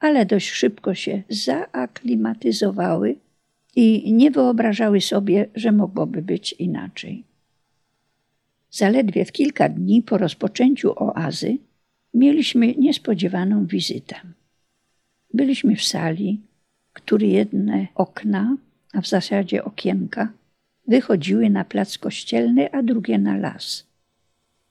ale 0.00 0.26
dość 0.26 0.50
szybko 0.50 0.94
się 0.94 1.22
zaaklimatyzowały 1.28 3.16
i 3.76 4.12
nie 4.12 4.30
wyobrażały 4.30 5.00
sobie, 5.00 5.48
że 5.54 5.72
mogłoby 5.72 6.22
być 6.22 6.52
inaczej. 6.52 7.24
Zaledwie 8.70 9.24
w 9.24 9.32
kilka 9.32 9.68
dni 9.68 10.02
po 10.02 10.18
rozpoczęciu 10.18 10.92
oazy 10.96 11.58
mieliśmy 12.14 12.74
niespodziewaną 12.74 13.66
wizytę. 13.66 14.14
Byliśmy 15.34 15.76
w 15.76 15.84
sali, 15.84 16.40
której 16.92 17.32
jedne 17.32 17.86
okna, 17.94 18.56
a 18.92 19.00
w 19.00 19.08
zasadzie 19.08 19.64
okienka, 19.64 20.32
wychodziły 20.88 21.50
na 21.50 21.64
plac 21.64 21.98
kościelny, 21.98 22.72
a 22.72 22.82
drugie 22.82 23.18
na 23.18 23.36
las. 23.36 23.86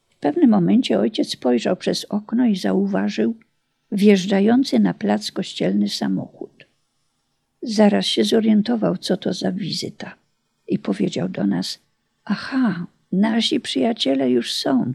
W 0.09 0.15
pewnym 0.15 0.49
momencie 0.49 0.99
ojciec 0.99 1.29
spojrzał 1.29 1.75
przez 1.75 2.05
okno 2.05 2.45
i 2.45 2.55
zauważył 2.55 3.35
wjeżdżający 3.91 4.79
na 4.79 4.93
plac 4.93 5.31
kościelny 5.31 5.89
samochód. 5.89 6.65
Zaraz 7.61 8.05
się 8.05 8.23
zorientował, 8.23 8.97
co 8.97 9.17
to 9.17 9.33
za 9.33 9.51
wizyta 9.51 10.15
i 10.67 10.79
powiedział 10.79 11.29
do 11.29 11.47
nas: 11.47 11.79
Aha, 12.25 12.85
nasi 13.11 13.59
przyjaciele 13.59 14.29
już 14.29 14.53
są. 14.53 14.93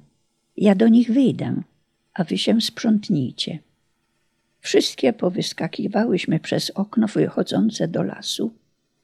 Ja 0.56 0.74
do 0.74 0.88
nich 0.88 1.10
wyjdę, 1.10 1.62
a 2.16 2.24
wy 2.24 2.38
się 2.38 2.60
sprzątnijcie. 2.60 3.58
Wszystkie 4.60 5.12
powyskakiwałyśmy 5.12 6.40
przez 6.40 6.70
okno 6.70 7.06
wychodzące 7.06 7.88
do 7.88 8.02
lasu, 8.02 8.52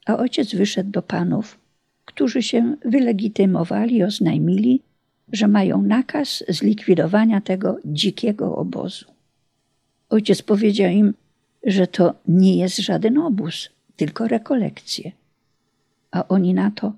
a 0.07 0.17
ojciec 0.17 0.55
wyszedł 0.55 0.91
do 0.91 1.03
panów, 1.03 1.59
którzy 2.05 2.43
się 2.43 2.77
wylegitymowali 2.85 3.97
i 3.97 4.05
oznajmili, 4.05 4.83
że 5.33 5.49
mają 5.49 5.83
nakaz 5.83 6.45
zlikwidowania 6.49 7.41
tego 7.41 7.79
dzikiego 7.85 8.57
obozu. 8.57 9.07
Ojciec 10.11 10.43
powiedział 10.43 10.91
im, 10.91 11.15
że 11.65 11.87
to 11.87 12.15
nie 12.29 12.57
jest 12.57 12.79
żaden 12.79 13.19
obóz, 13.19 13.69
tylko 13.97 14.29
rekolekcje. 14.29 15.13
A 16.11 16.29
oni 16.29 16.55
na 16.55 16.71
to, 16.71 16.93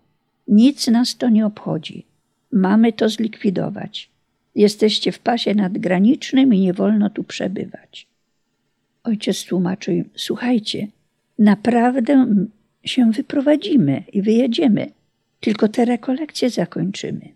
nic 0.48 0.88
nas 0.88 1.16
to 1.16 1.28
nie 1.28 1.46
obchodzi, 1.46 2.06
mamy 2.52 2.92
to 2.92 3.08
zlikwidować. 3.08 4.13
Jesteście 4.54 5.12
w 5.12 5.18
pasie 5.18 5.54
nadgranicznym 5.54 6.54
i 6.54 6.60
nie 6.60 6.72
wolno 6.72 7.10
tu 7.10 7.24
przebywać. 7.24 8.06
Ojciec 9.04 9.44
tłumaczył 9.44 9.94
im, 9.94 10.08
słuchajcie, 10.16 10.88
naprawdę 11.38 12.26
się 12.84 13.12
wyprowadzimy 13.12 14.02
i 14.12 14.22
wyjedziemy, 14.22 14.90
tylko 15.40 15.68
te 15.68 15.84
rekolekcje 15.84 16.50
zakończymy. 16.50 17.28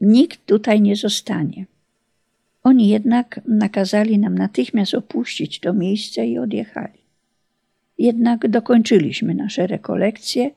Nikt 0.00 0.46
tutaj 0.46 0.80
nie 0.80 0.96
zostanie. 0.96 1.66
Oni 2.62 2.88
jednak 2.88 3.40
nakazali 3.48 4.18
nam 4.18 4.38
natychmiast 4.38 4.94
opuścić 4.94 5.60
to 5.60 5.72
miejsce 5.72 6.26
i 6.26 6.38
odjechali. 6.38 7.00
Jednak 7.98 8.48
dokończyliśmy 8.48 9.34
nasze 9.34 9.66
rekolekcje, 9.66 10.50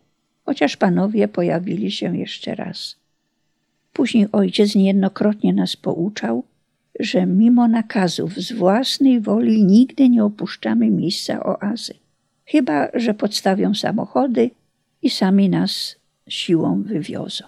chociaż 0.46 0.78
panowie 0.78 1.28
pojawili 1.28 1.92
się 1.92 2.18
jeszcze 2.18 2.56
raz. 2.56 3.03
Później 3.94 4.28
ojciec 4.32 4.76
niejednokrotnie 4.76 5.54
nas 5.54 5.76
pouczał, 5.76 6.44
że 7.00 7.26
mimo 7.26 7.68
nakazów 7.68 8.36
z 8.36 8.52
własnej 8.52 9.22
woli 9.22 9.66
nigdy 9.66 10.10
nie 10.10 10.24
opuszczamy 10.24 10.90
miejsca 10.90 11.44
oazy, 11.44 11.94
chyba 12.46 12.88
że 12.94 13.14
podstawią 13.14 13.74
samochody 13.74 14.50
i 15.02 15.10
sami 15.10 15.50
nas 15.50 15.96
siłą 16.28 16.84
wywiozą. 16.84 17.46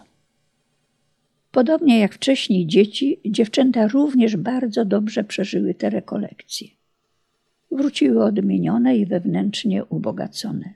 Podobnie 1.52 2.00
jak 2.00 2.14
wcześniej 2.14 2.68
dzieci, 2.68 3.20
dziewczęta 3.26 3.88
również 3.88 4.38
bardzo 4.38 4.86
dobrze 4.86 5.24
przeżyły 5.24 5.74
te 5.74 5.90
rekolekcje. 5.90 6.68
Wróciły 7.72 8.24
odmienione 8.24 8.98
i 8.98 9.06
wewnętrznie 9.06 9.86
ubogacone. 9.86 10.74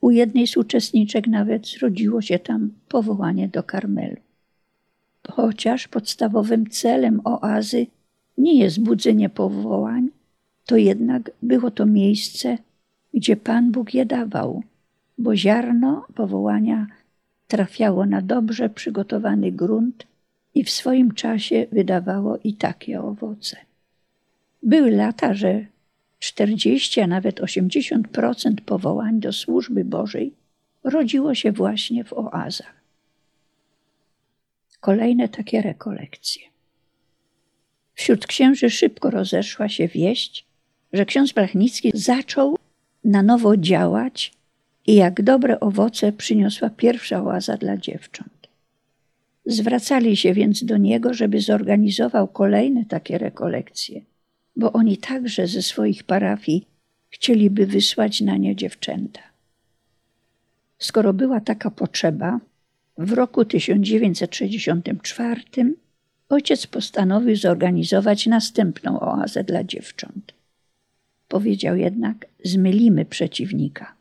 U 0.00 0.10
jednej 0.10 0.46
z 0.46 0.56
uczestniczek 0.56 1.26
nawet 1.26 1.66
zrodziło 1.66 2.22
się 2.22 2.38
tam 2.38 2.70
powołanie 2.88 3.48
do 3.48 3.62
Karmelu. 3.62 4.16
Chociaż 5.30 5.88
podstawowym 5.88 6.70
celem 6.70 7.20
oazy 7.24 7.86
nie 8.38 8.58
jest 8.58 8.80
budzenie 8.80 9.28
powołań, 9.28 10.08
to 10.66 10.76
jednak 10.76 11.30
było 11.42 11.70
to 11.70 11.86
miejsce, 11.86 12.58
gdzie 13.14 13.36
Pan 13.36 13.72
Bóg 13.72 13.94
je 13.94 14.06
dawał, 14.06 14.62
bo 15.18 15.36
ziarno 15.36 16.06
powołania 16.14 16.86
trafiało 17.46 18.06
na 18.06 18.22
dobrze 18.22 18.68
przygotowany 18.68 19.52
grunt 19.52 20.06
i 20.54 20.64
w 20.64 20.70
swoim 20.70 21.12
czasie 21.12 21.66
wydawało 21.72 22.38
i 22.44 22.54
takie 22.54 23.02
owoce. 23.02 23.56
Były 24.62 24.90
lata, 24.90 25.34
że 25.34 25.66
40, 26.18 27.00
a 27.00 27.06
nawet 27.06 27.40
80% 27.40 28.54
powołań 28.66 29.20
do 29.20 29.32
służby 29.32 29.84
Bożej 29.84 30.34
rodziło 30.84 31.34
się 31.34 31.52
właśnie 31.52 32.04
w 32.04 32.12
oazach. 32.12 32.83
Kolejne 34.84 35.28
takie 35.28 35.62
rekolekcje. 35.62 36.42
Wśród 37.94 38.26
księży 38.26 38.70
szybko 38.70 39.10
rozeszła 39.10 39.68
się 39.68 39.88
wieść, 39.88 40.46
że 40.92 41.06
ksiądz 41.06 41.32
Blachnicki 41.32 41.90
zaczął 41.94 42.56
na 43.04 43.22
nowo 43.22 43.56
działać 43.56 44.32
i 44.86 44.94
jak 44.94 45.22
dobre 45.22 45.60
owoce 45.60 46.12
przyniosła 46.12 46.70
pierwsza 46.70 47.22
oaza 47.24 47.56
dla 47.56 47.76
dziewcząt. 47.76 48.48
Zwracali 49.46 50.16
się 50.16 50.34
więc 50.34 50.64
do 50.64 50.76
niego, 50.76 51.14
żeby 51.14 51.40
zorganizował 51.40 52.28
kolejne 52.28 52.84
takie 52.84 53.18
rekolekcje, 53.18 54.00
bo 54.56 54.72
oni 54.72 54.98
także 54.98 55.46
ze 55.46 55.62
swoich 55.62 56.04
parafii 56.04 56.66
chcieliby 57.10 57.66
wysłać 57.66 58.20
na 58.20 58.36
nie 58.36 58.56
dziewczęta. 58.56 59.20
Skoro 60.78 61.12
była 61.12 61.40
taka 61.40 61.70
potrzeba, 61.70 62.40
w 62.98 63.12
roku 63.12 63.44
1964 63.44 65.42
ojciec 66.28 66.66
postanowił 66.66 67.36
zorganizować 67.36 68.26
następną 68.26 69.00
oazę 69.00 69.44
dla 69.44 69.64
dziewcząt. 69.64 70.34
Powiedział 71.28 71.76
jednak: 71.76 72.26
Zmylimy 72.44 73.04
przeciwnika. 73.04 73.94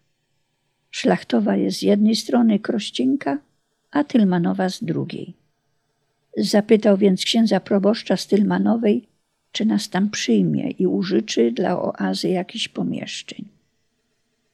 Szlachtowa 0.92 1.56
jest 1.56 1.80
z 1.80 1.82
jednej 1.82 2.16
strony 2.16 2.60
Krościnka, 2.60 3.38
a 3.92 4.04
Tylmanowa 4.04 4.70
z 4.70 4.84
drugiej. 4.84 5.34
Zapytał 6.38 6.98
więc 6.98 7.26
księdza 7.26 7.60
proboszcza 7.60 8.18
z 8.18 8.28
Tylmanowej, 8.28 9.08
czy 9.52 9.66
nas 9.66 9.90
tam 9.90 10.10
przyjmie 10.10 10.72
i 10.72 10.88
użyczy 10.88 11.52
dla 11.52 11.82
oazy 11.82 12.30
jakichś 12.30 12.68
pomieszczeń. 12.68 13.46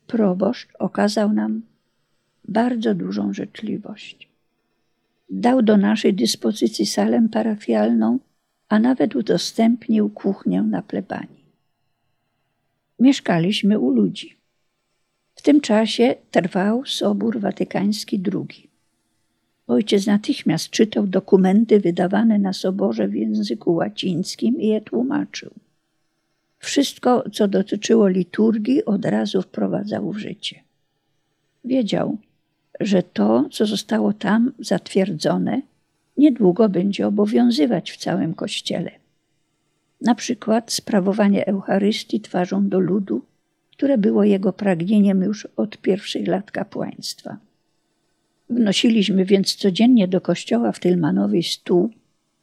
Proboszcz 0.08 0.67
okazał 0.80 1.34
nam 1.34 1.62
bardzo 2.47 2.95
dużą 2.95 3.34
życzliwość. 3.34 4.28
Dał 5.29 5.61
do 5.61 5.77
naszej 5.77 6.13
dyspozycji 6.13 6.85
salę 6.85 7.27
parafialną, 7.31 8.19
a 8.69 8.79
nawet 8.79 9.15
udostępnił 9.15 10.09
kuchnię 10.09 10.61
na 10.61 10.81
plebanii. 10.81 11.45
Mieszkaliśmy 12.99 13.79
u 13.79 13.89
ludzi. 13.89 14.37
W 15.35 15.41
tym 15.41 15.61
czasie 15.61 16.15
trwał 16.31 16.85
Sobór 16.85 17.39
Watykański 17.39 18.23
II. 18.33 18.69
Ojciec 19.67 20.07
natychmiast 20.07 20.69
czytał 20.69 21.07
dokumenty 21.07 21.79
wydawane 21.79 22.39
na 22.39 22.53
soborze 22.53 23.07
w 23.07 23.15
języku 23.15 23.73
łacińskim 23.73 24.61
i 24.61 24.67
je 24.67 24.81
tłumaczył. 24.81 25.51
Wszystko, 26.59 27.23
co 27.33 27.47
dotyczyło 27.47 28.07
liturgii, 28.07 28.85
od 28.85 29.05
razu 29.05 29.41
wprowadzał 29.41 30.11
w 30.11 30.17
życie. 30.17 30.59
Wiedział, 31.65 32.17
że 32.79 33.03
to, 33.03 33.45
co 33.51 33.65
zostało 33.65 34.13
tam 34.13 34.51
zatwierdzone, 34.59 35.61
niedługo 36.17 36.69
będzie 36.69 37.07
obowiązywać 37.07 37.91
w 37.91 37.97
całym 37.97 38.33
Kościele. 38.33 38.91
Na 40.01 40.15
przykład 40.15 40.71
sprawowanie 40.71 41.45
Eucharystii 41.47 42.21
twarzą 42.21 42.69
do 42.69 42.79
ludu, 42.79 43.21
które 43.71 43.97
było 43.97 44.23
jego 44.23 44.53
pragnieniem 44.53 45.21
już 45.21 45.45
od 45.45 45.77
pierwszych 45.77 46.27
lat 46.27 46.51
kapłaństwa. 46.51 47.37
Wnosiliśmy 48.49 49.25
więc 49.25 49.55
codziennie 49.55 50.07
do 50.07 50.21
kościoła 50.21 50.71
w 50.71 50.79
Tylmanowej 50.79 51.43
stół, 51.43 51.89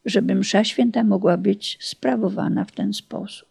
żeby 0.05 0.35
msza 0.35 0.64
święta 0.64 1.05
mogła 1.05 1.37
być 1.37 1.79
sprawowana 1.81 2.64
w 2.64 2.72
ten 2.72 2.92
sposób. 2.92 3.49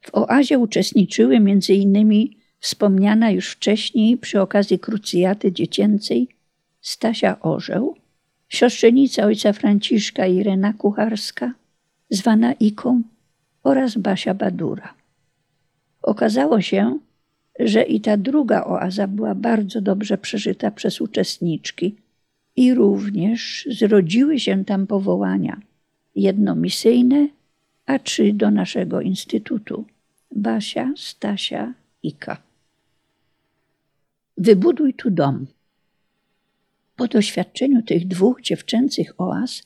W 0.00 0.14
oazie 0.14 0.58
uczestniczyły 0.58 1.40
innymi 1.68 2.36
wspomniana 2.60 3.30
już 3.30 3.50
wcześniej 3.50 4.16
przy 4.16 4.40
okazji 4.40 4.78
krucjaty 4.78 5.52
dziecięcej 5.52 6.28
Stasia 6.80 7.40
Orzeł, 7.40 7.96
siostrzenica 8.48 9.24
ojca 9.24 9.52
Franciszka 9.52 10.26
Irena 10.26 10.72
Kucharska, 10.72 11.52
zwana 12.10 12.52
Iką 12.52 13.02
oraz 13.62 13.96
Basia 13.96 14.34
Badura. 14.34 14.94
Okazało 16.02 16.60
się, 16.60 16.98
że 17.58 17.82
i 17.82 18.00
ta 18.00 18.16
druga 18.16 18.64
oaza 18.64 19.06
była 19.06 19.34
bardzo 19.34 19.80
dobrze 19.80 20.18
przeżyta 20.18 20.70
przez 20.70 21.00
uczestniczki 21.00 21.96
i 22.56 22.74
również 22.74 23.68
zrodziły 23.70 24.40
się 24.40 24.64
tam 24.64 24.86
powołania, 24.86 25.60
jedno 26.14 26.54
misyjne, 26.54 27.28
a 27.86 27.98
trzy 27.98 28.32
do 28.32 28.50
naszego 28.50 29.00
instytutu. 29.00 29.84
Basia, 30.30 30.92
Stasia, 30.96 31.74
Ika. 32.02 32.47
Wybuduj 34.40 34.94
tu 34.94 35.10
dom. 35.10 35.46
Po 36.96 37.08
doświadczeniu 37.08 37.82
tych 37.82 38.06
dwóch 38.06 38.42
dziewczęcych 38.42 39.20
oaz, 39.20 39.62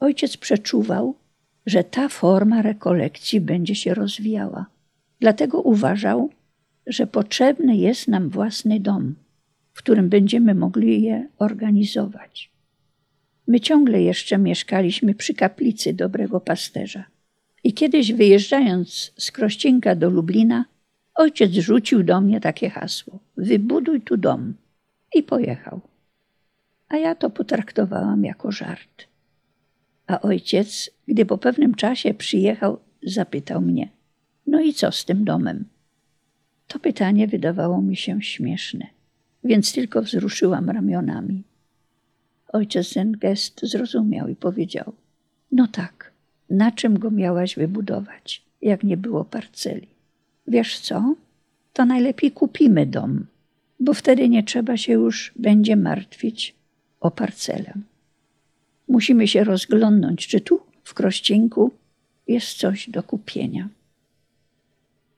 ojciec 0.00 0.36
przeczuwał, 0.36 1.14
że 1.66 1.84
ta 1.84 2.08
forma 2.08 2.62
rekolekcji 2.62 3.40
będzie 3.40 3.74
się 3.74 3.94
rozwijała. 3.94 4.66
Dlatego 5.20 5.60
uważał, 5.60 6.30
że 6.86 7.06
potrzebny 7.06 7.76
jest 7.76 8.08
nam 8.08 8.28
własny 8.28 8.80
dom, 8.80 9.14
w 9.72 9.78
którym 9.78 10.08
będziemy 10.08 10.54
mogli 10.54 11.02
je 11.02 11.28
organizować. 11.38 12.50
My 13.46 13.60
ciągle 13.60 14.02
jeszcze 14.02 14.38
mieszkaliśmy 14.38 15.14
przy 15.14 15.34
kaplicy 15.34 15.94
Dobrego 15.94 16.40
Pasterza. 16.40 17.04
I 17.64 17.72
kiedyś 17.72 18.12
wyjeżdżając 18.12 19.12
z 19.16 19.30
Krościnka 19.30 19.94
do 19.94 20.10
Lublina, 20.10 20.64
ojciec 21.14 21.52
rzucił 21.52 22.02
do 22.02 22.20
mnie 22.20 22.40
takie 22.40 22.70
hasło: 22.70 23.18
Wybuduj 23.36 24.00
tu 24.00 24.16
dom. 24.16 24.54
I 25.14 25.22
pojechał. 25.22 25.80
A 26.88 26.96
ja 26.96 27.14
to 27.14 27.30
potraktowałam 27.30 28.24
jako 28.24 28.52
żart. 28.52 29.06
A 30.06 30.20
ojciec, 30.20 30.90
gdy 31.08 31.26
po 31.26 31.38
pewnym 31.38 31.74
czasie 31.74 32.14
przyjechał, 32.14 32.78
zapytał 33.02 33.60
mnie: 33.60 33.88
No 34.46 34.60
i 34.60 34.74
co 34.74 34.92
z 34.92 35.04
tym 35.04 35.24
domem? 35.24 35.64
To 36.66 36.78
pytanie 36.78 37.28
wydawało 37.28 37.82
mi 37.82 37.96
się 37.96 38.22
śmieszne, 38.22 38.86
więc 39.44 39.72
tylko 39.72 40.02
wzruszyłam 40.02 40.70
ramionami. 40.70 41.42
Ojciec 42.48 42.94
ten 42.94 43.12
gest 43.12 43.60
zrozumiał 43.62 44.28
i 44.28 44.36
powiedział: 44.36 44.92
No 45.52 45.68
tak, 45.68 46.12
na 46.50 46.70
czym 46.70 46.98
go 46.98 47.10
miałaś 47.10 47.56
wybudować, 47.56 48.42
jak 48.62 48.84
nie 48.84 48.96
było 48.96 49.24
parceli? 49.24 49.88
Wiesz 50.46 50.80
co? 50.80 51.14
To 51.72 51.84
najlepiej 51.84 52.32
kupimy 52.32 52.86
dom, 52.86 53.26
bo 53.80 53.94
wtedy 53.94 54.28
nie 54.28 54.42
trzeba 54.42 54.76
się 54.76 54.92
już 54.92 55.32
będzie 55.36 55.76
martwić 55.76 56.54
o 57.00 57.10
parcelę. 57.10 57.72
Musimy 58.88 59.28
się 59.28 59.44
rozglądnąć, 59.44 60.26
czy 60.26 60.40
tu, 60.40 60.60
w 60.84 60.94
Krościńku, 60.94 61.70
jest 62.28 62.58
coś 62.58 62.90
do 62.90 63.02
kupienia. 63.02 63.68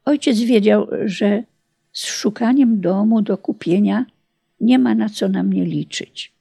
Ojciec 0.05 0.41
wiedział, 0.41 0.87
że 1.05 1.43
z 1.93 2.07
szukaniem 2.07 2.81
domu 2.81 3.23
do 3.23 3.39
kupienia 3.39 4.07
nie 4.61 4.79
ma 4.79 4.95
na 4.95 5.09
co 5.09 5.29
na 5.29 5.43
mnie 5.43 5.65
liczyć, 5.65 6.33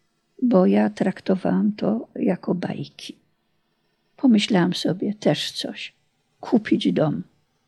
bo 0.42 0.66
ja 0.66 0.90
traktowałam 0.90 1.72
to 1.72 2.08
jako 2.16 2.56
bajki. 2.56 3.16
Pomyślałam 4.18 4.74
sobie 4.74 5.14
też 5.14 5.52
coś. 5.52 5.94
Kupić 6.40 6.94
dom. 6.94 7.24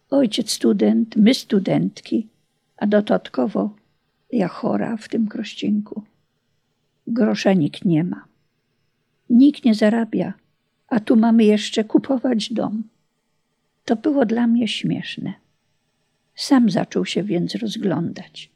Ojciec 0.10 0.52
student, 0.52 1.16
my 1.16 1.34
studentki, 1.34 2.28
a 2.78 2.88
dodatkowo 2.88 3.76
ja 4.32 4.48
chora 4.48 4.98
w 4.98 5.10
tym 5.10 5.28
krościńku. 5.28 6.04
Grosza 7.08 7.54
nikt 7.54 7.86
nie 7.86 8.04
ma. 8.04 8.26
Nikt 9.30 9.66
nie 9.66 9.76
zarabia, 9.76 10.34
a 10.88 11.00
tu 11.00 11.16
mamy 11.16 11.44
jeszcze 11.44 11.84
kupować 11.84 12.54
dom. 12.54 12.84
To 13.86 13.96
było 13.96 14.26
dla 14.26 14.48
mnie 14.48 14.68
śmieszne. 14.68 15.34
Sam 16.36 16.70
zaczął 16.70 17.06
się 17.06 17.24
więc 17.24 17.56
rozglądać. 17.56 18.52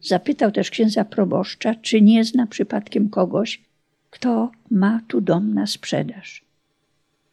Zapytał 0.00 0.52
też 0.52 0.70
księdza 0.70 1.04
proboszcza, 1.04 1.74
czy 1.74 2.00
nie 2.00 2.24
zna 2.24 2.46
przypadkiem 2.46 3.08
kogoś, 3.08 3.62
kto 4.10 4.50
ma 4.70 5.00
tu 5.08 5.20
dom 5.20 5.54
na 5.54 5.66
sprzedaż. 5.66 6.49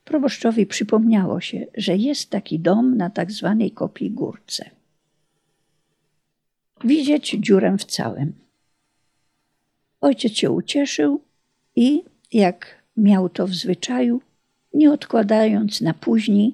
Proboszczowi 0.07 0.65
przypomniało 0.65 1.41
się, 1.41 1.65
że 1.77 1.95
jest 1.95 2.29
taki 2.29 2.59
dom 2.59 2.97
na 2.97 3.09
tak 3.09 3.31
zwanej 3.31 3.71
kopii 3.71 4.11
górce. 4.11 4.69
Widzieć 6.83 7.35
dziurę 7.39 7.77
w 7.77 7.85
całym. 7.85 8.33
Ojciec 10.01 10.33
się 10.33 10.51
ucieszył 10.51 11.21
i, 11.75 12.03
jak 12.33 12.83
miał 12.97 13.29
to 13.29 13.47
w 13.47 13.53
zwyczaju, 13.53 14.21
nie 14.73 14.91
odkładając 14.91 15.81
na 15.81 15.93
później, 15.93 16.53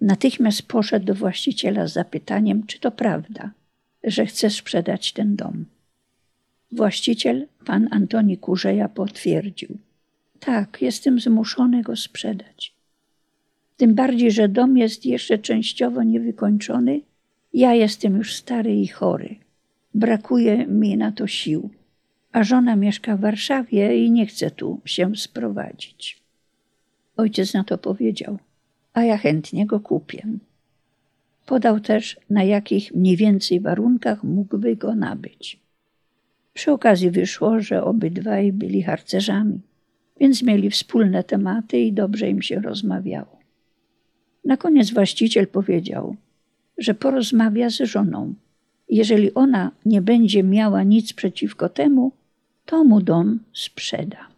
natychmiast 0.00 0.62
poszedł 0.62 1.06
do 1.06 1.14
właściciela 1.14 1.86
z 1.86 1.92
zapytaniem, 1.92 2.66
czy 2.66 2.80
to 2.80 2.90
prawda, 2.90 3.50
że 4.04 4.26
chce 4.26 4.50
sprzedać 4.50 5.12
ten 5.12 5.36
dom. 5.36 5.64
Właściciel, 6.72 7.46
pan 7.64 7.88
Antoni 7.90 8.38
Kurzeja, 8.38 8.88
potwierdził: 8.88 9.78
Tak, 10.40 10.82
jestem 10.82 11.20
zmuszony 11.20 11.82
go 11.82 11.96
sprzedać. 11.96 12.71
Tym 13.82 13.94
bardziej, 13.94 14.30
że 14.30 14.48
dom 14.48 14.76
jest 14.76 15.06
jeszcze 15.06 15.38
częściowo 15.38 16.02
niewykończony. 16.02 17.00
Ja 17.52 17.74
jestem 17.74 18.16
już 18.16 18.34
stary 18.34 18.74
i 18.74 18.86
chory. 18.86 19.36
Brakuje 19.94 20.66
mi 20.66 20.96
na 20.96 21.12
to 21.12 21.26
sił, 21.26 21.70
a 22.32 22.44
żona 22.44 22.76
mieszka 22.76 23.16
w 23.16 23.20
Warszawie 23.20 24.04
i 24.04 24.10
nie 24.10 24.26
chce 24.26 24.50
tu 24.50 24.80
się 24.84 25.16
sprowadzić. 25.16 26.22
Ojciec 27.16 27.54
na 27.54 27.64
to 27.64 27.78
powiedział, 27.78 28.38
a 28.92 29.02
ja 29.02 29.16
chętnie 29.16 29.66
go 29.66 29.80
kupię. 29.80 30.26
Podał 31.46 31.80
też, 31.80 32.16
na 32.30 32.44
jakich 32.44 32.94
mniej 32.94 33.16
więcej 33.16 33.60
warunkach 33.60 34.24
mógłby 34.24 34.76
go 34.76 34.94
nabyć. 34.94 35.60
Przy 36.54 36.72
okazji 36.72 37.10
wyszło, 37.10 37.60
że 37.60 37.84
obydwaj 37.84 38.52
byli 38.52 38.82
harcerzami, 38.82 39.60
więc 40.20 40.42
mieli 40.42 40.70
wspólne 40.70 41.24
tematy 41.24 41.78
i 41.78 41.92
dobrze 41.92 42.28
im 42.30 42.42
się 42.42 42.60
rozmawiało. 42.60 43.41
Na 44.44 44.56
koniec 44.56 44.90
właściciel 44.90 45.46
powiedział, 45.46 46.16
że 46.78 46.94
porozmawia 46.94 47.70
z 47.70 47.76
żoną. 47.76 48.34
Jeżeli 48.88 49.34
ona 49.34 49.70
nie 49.84 50.02
będzie 50.02 50.42
miała 50.42 50.82
nic 50.82 51.12
przeciwko 51.12 51.68
temu, 51.68 52.12
to 52.64 52.84
mu 52.84 53.00
dom 53.00 53.38
sprzeda. 53.52 54.28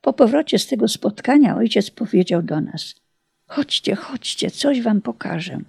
Po 0.00 0.12
powrocie 0.12 0.58
z 0.58 0.66
tego 0.66 0.88
spotkania 0.88 1.56
ojciec 1.56 1.90
powiedział 1.90 2.42
do 2.42 2.60
nas: 2.60 2.94
Chodźcie, 3.46 3.94
chodźcie, 3.94 4.50
coś 4.50 4.82
wam 4.82 5.00
pokażę. 5.00 5.60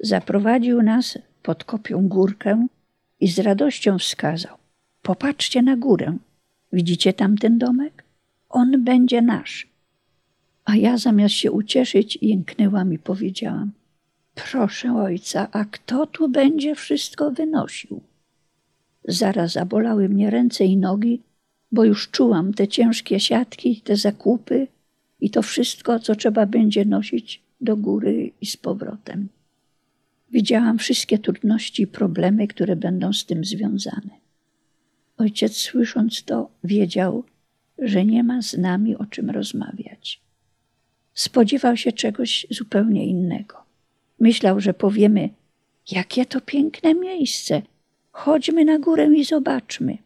Zaprowadził 0.00 0.82
nas 0.82 1.18
pod 1.42 1.64
kopią 1.64 2.08
górkę 2.08 2.66
i 3.20 3.28
z 3.28 3.38
radością 3.38 3.98
wskazał: 3.98 4.56
Popatrzcie 5.02 5.62
na 5.62 5.76
górę. 5.76 6.16
Widzicie 6.72 7.12
tam 7.12 7.38
ten 7.38 7.58
domek? 7.58 8.04
On 8.48 8.84
będzie 8.84 9.22
nasz. 9.22 9.66
A 10.68 10.76
ja 10.76 10.98
zamiast 10.98 11.34
się 11.34 11.52
ucieszyć, 11.52 12.18
jęknęłam 12.22 12.92
i 12.92 12.98
powiedziałam: 12.98 13.72
Proszę 14.34 14.94
ojca, 14.94 15.48
a 15.52 15.64
kto 15.64 16.06
tu 16.06 16.28
będzie 16.28 16.74
wszystko 16.74 17.30
wynosił? 17.30 18.00
Zaraz 19.04 19.52
zabolały 19.52 20.08
mnie 20.08 20.30
ręce 20.30 20.64
i 20.64 20.76
nogi, 20.76 21.22
bo 21.72 21.84
już 21.84 22.10
czułam 22.10 22.54
te 22.54 22.68
ciężkie 22.68 23.20
siatki, 23.20 23.80
te 23.80 23.96
zakupy 23.96 24.66
i 25.20 25.30
to 25.30 25.42
wszystko, 25.42 25.98
co 26.00 26.14
trzeba 26.14 26.46
będzie 26.46 26.84
nosić 26.84 27.42
do 27.60 27.76
góry 27.76 28.32
i 28.40 28.46
z 28.46 28.56
powrotem. 28.56 29.28
Widziałam 30.30 30.78
wszystkie 30.78 31.18
trudności 31.18 31.82
i 31.82 31.86
problemy, 31.86 32.48
które 32.48 32.76
będą 32.76 33.12
z 33.12 33.26
tym 33.26 33.44
związane. 33.44 34.10
Ojciec, 35.16 35.56
słysząc 35.56 36.22
to, 36.24 36.50
wiedział, 36.64 37.24
że 37.78 38.04
nie 38.04 38.24
ma 38.24 38.42
z 38.42 38.58
nami 38.58 38.96
o 38.96 39.06
czym 39.06 39.30
rozmawiać 39.30 40.27
spodziewał 41.18 41.76
się 41.76 41.92
czegoś 41.92 42.46
zupełnie 42.50 43.06
innego. 43.06 43.56
Myślał, 44.20 44.60
że 44.60 44.74
powiemy: 44.74 45.28
Jakie 45.90 46.26
to 46.26 46.40
piękne 46.40 46.94
miejsce! 46.94 47.62
Chodźmy 48.12 48.64
na 48.64 48.78
górę 48.78 49.08
i 49.14 49.24
zobaczmy. 49.24 49.98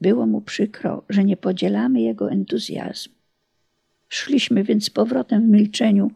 Było 0.00 0.26
mu 0.26 0.40
przykro, 0.40 1.02
że 1.08 1.24
nie 1.24 1.36
podzielamy 1.36 2.00
jego 2.00 2.30
entuzjazmu. 2.30 3.14
Szliśmy 4.08 4.64
więc 4.64 4.84
z 4.84 4.90
powrotem 4.90 5.42
w 5.42 5.50
milczeniu, 5.50 6.10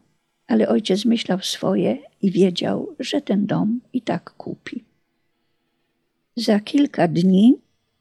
ale 0.47 0.67
ojciec 0.67 1.05
myślał 1.05 1.39
swoje 1.41 1.97
i 2.21 2.31
wiedział, 2.31 2.95
że 2.99 3.21
ten 3.21 3.45
dom 3.45 3.79
i 3.93 4.01
tak 4.01 4.31
kupi. 4.31 4.83
Za 6.35 6.59
kilka 6.59 7.07
dni 7.07 7.55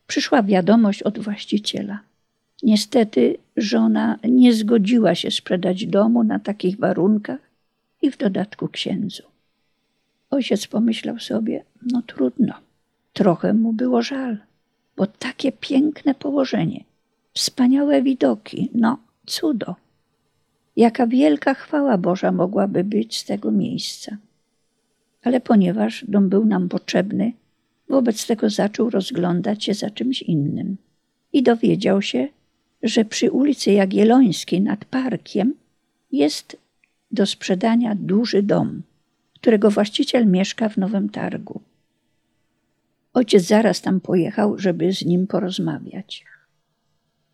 przyszła 0.06 0.42
wiadomość 0.42 1.02
od 1.02 1.18
właściciela. 1.18 2.00
Niestety 2.62 3.38
żona 3.60 4.18
nie 4.28 4.54
zgodziła 4.54 5.14
się 5.14 5.30
sprzedać 5.30 5.86
domu 5.86 6.24
na 6.24 6.38
takich 6.38 6.78
warunkach 6.78 7.40
i 8.02 8.10
w 8.10 8.16
dodatku 8.16 8.68
księdzu. 8.68 9.22
Ojciec 10.30 10.66
pomyślał 10.66 11.18
sobie, 11.18 11.64
no 11.92 12.02
trudno, 12.02 12.54
trochę 13.12 13.54
mu 13.54 13.72
było 13.72 14.02
żal, 14.02 14.38
bo 14.96 15.06
takie 15.06 15.52
piękne 15.52 16.14
położenie, 16.14 16.84
wspaniałe 17.34 18.02
widoki, 18.02 18.70
no 18.74 18.98
cudo. 19.26 19.74
Jaka 20.76 21.06
wielka 21.06 21.54
chwała 21.54 21.98
Boża 21.98 22.32
mogłaby 22.32 22.84
być 22.84 23.18
z 23.18 23.24
tego 23.24 23.50
miejsca. 23.50 24.16
Ale 25.22 25.40
ponieważ 25.40 26.04
dom 26.08 26.28
był 26.28 26.44
nam 26.46 26.68
potrzebny, 26.68 27.32
wobec 27.88 28.26
tego 28.26 28.50
zaczął 28.50 28.90
rozglądać 28.90 29.64
się 29.64 29.74
za 29.74 29.90
czymś 29.90 30.22
innym 30.22 30.76
i 31.32 31.42
dowiedział 31.42 32.02
się, 32.02 32.28
że 32.82 33.04
przy 33.04 33.30
ulicy 33.30 33.72
Jagiellońskiej 33.72 34.60
nad 34.60 34.84
parkiem 34.84 35.54
jest 36.12 36.56
do 37.10 37.26
sprzedania 37.26 37.94
duży 37.94 38.42
dom, 38.42 38.82
którego 39.34 39.70
właściciel 39.70 40.26
mieszka 40.26 40.68
w 40.68 40.76
Nowym 40.76 41.08
Targu. 41.08 41.60
Ojciec 43.14 43.42
zaraz 43.42 43.80
tam 43.80 44.00
pojechał, 44.00 44.58
żeby 44.58 44.92
z 44.92 45.04
nim 45.04 45.26
porozmawiać. 45.26 46.24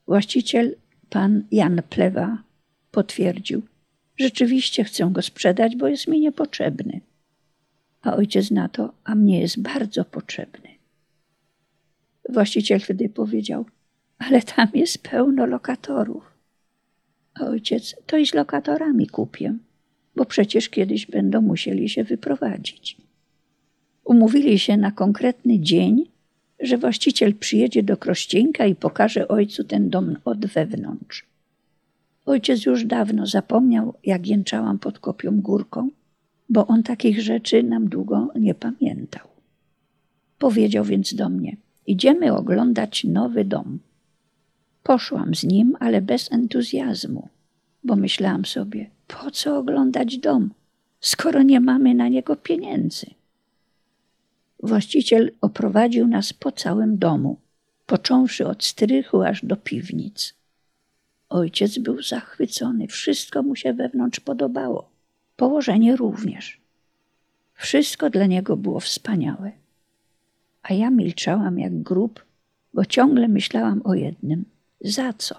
Właściciel, 0.06 0.76
pan 1.10 1.42
Jan 1.50 1.82
Plewa, 1.90 2.42
potwierdził, 2.90 3.62
rzeczywiście 4.16 4.84
chcę 4.84 5.08
go 5.12 5.22
sprzedać, 5.22 5.76
bo 5.76 5.88
jest 5.88 6.08
mi 6.08 6.20
niepotrzebny. 6.20 7.00
A 8.02 8.14
ojciec 8.16 8.50
na 8.50 8.68
to, 8.68 8.92
a 9.04 9.14
mnie 9.14 9.40
jest 9.40 9.62
bardzo 9.62 10.04
potrzebny. 10.04 10.68
Właściciel 12.28 12.80
wtedy 12.80 13.08
powiedział, 13.08 13.66
ale 14.18 14.42
tam 14.42 14.68
jest 14.74 14.98
pełno 14.98 15.46
lokatorów. 15.46 16.34
Ojciec, 17.40 17.96
to 18.06 18.16
i 18.16 18.26
z 18.26 18.34
lokatorami 18.34 19.06
kupię, 19.06 19.54
bo 20.16 20.24
przecież 20.24 20.68
kiedyś 20.68 21.06
będą 21.06 21.40
musieli 21.40 21.88
się 21.88 22.04
wyprowadzić. 22.04 22.96
Umówili 24.04 24.58
się 24.58 24.76
na 24.76 24.90
konkretny 24.90 25.60
dzień, 25.60 26.04
że 26.60 26.78
właściciel 26.78 27.34
przyjedzie 27.34 27.82
do 27.82 27.96
Krościenka 27.96 28.66
i 28.66 28.74
pokaże 28.74 29.28
ojcu 29.28 29.64
ten 29.64 29.90
dom 29.90 30.16
od 30.24 30.46
wewnątrz. 30.46 31.26
Ojciec 32.26 32.66
już 32.66 32.84
dawno 32.84 33.26
zapomniał, 33.26 33.94
jak 34.04 34.26
jęczałam 34.26 34.78
pod 34.78 34.98
kopią 34.98 35.40
górką, 35.40 35.88
bo 36.48 36.66
on 36.66 36.82
takich 36.82 37.20
rzeczy 37.22 37.62
nam 37.62 37.88
długo 37.88 38.28
nie 38.40 38.54
pamiętał. 38.54 39.28
Powiedział 40.38 40.84
więc 40.84 41.14
do 41.14 41.28
mnie: 41.28 41.56
Idziemy 41.86 42.32
oglądać 42.36 43.04
nowy 43.04 43.44
dom. 43.44 43.78
Poszłam 44.84 45.34
z 45.34 45.44
nim, 45.44 45.76
ale 45.80 46.02
bez 46.02 46.32
entuzjazmu, 46.32 47.28
bo 47.84 47.96
myślałam 47.96 48.44
sobie, 48.44 48.90
po 49.06 49.30
co 49.30 49.58
oglądać 49.58 50.18
dom, 50.18 50.50
skoro 51.00 51.42
nie 51.42 51.60
mamy 51.60 51.94
na 51.94 52.08
niego 52.08 52.36
pieniędzy. 52.36 53.06
Właściciel 54.62 55.32
oprowadził 55.40 56.06
nas 56.06 56.32
po 56.32 56.52
całym 56.52 56.98
domu, 56.98 57.36
począwszy 57.86 58.46
od 58.46 58.64
strychu 58.64 59.22
aż 59.22 59.44
do 59.44 59.56
piwnic. 59.56 60.34
Ojciec 61.28 61.78
był 61.78 62.02
zachwycony, 62.02 62.86
wszystko 62.86 63.42
mu 63.42 63.56
się 63.56 63.72
wewnątrz 63.72 64.20
podobało, 64.20 64.90
położenie 65.36 65.96
również. 65.96 66.60
Wszystko 67.54 68.10
dla 68.10 68.26
niego 68.26 68.56
było 68.56 68.80
wspaniałe. 68.80 69.52
A 70.62 70.74
ja 70.74 70.90
milczałam 70.90 71.58
jak 71.58 71.82
grób, 71.82 72.24
bo 72.74 72.84
ciągle 72.84 73.28
myślałam 73.28 73.80
o 73.84 73.94
jednym: 73.94 74.44
za 74.84 75.12
co? 75.12 75.34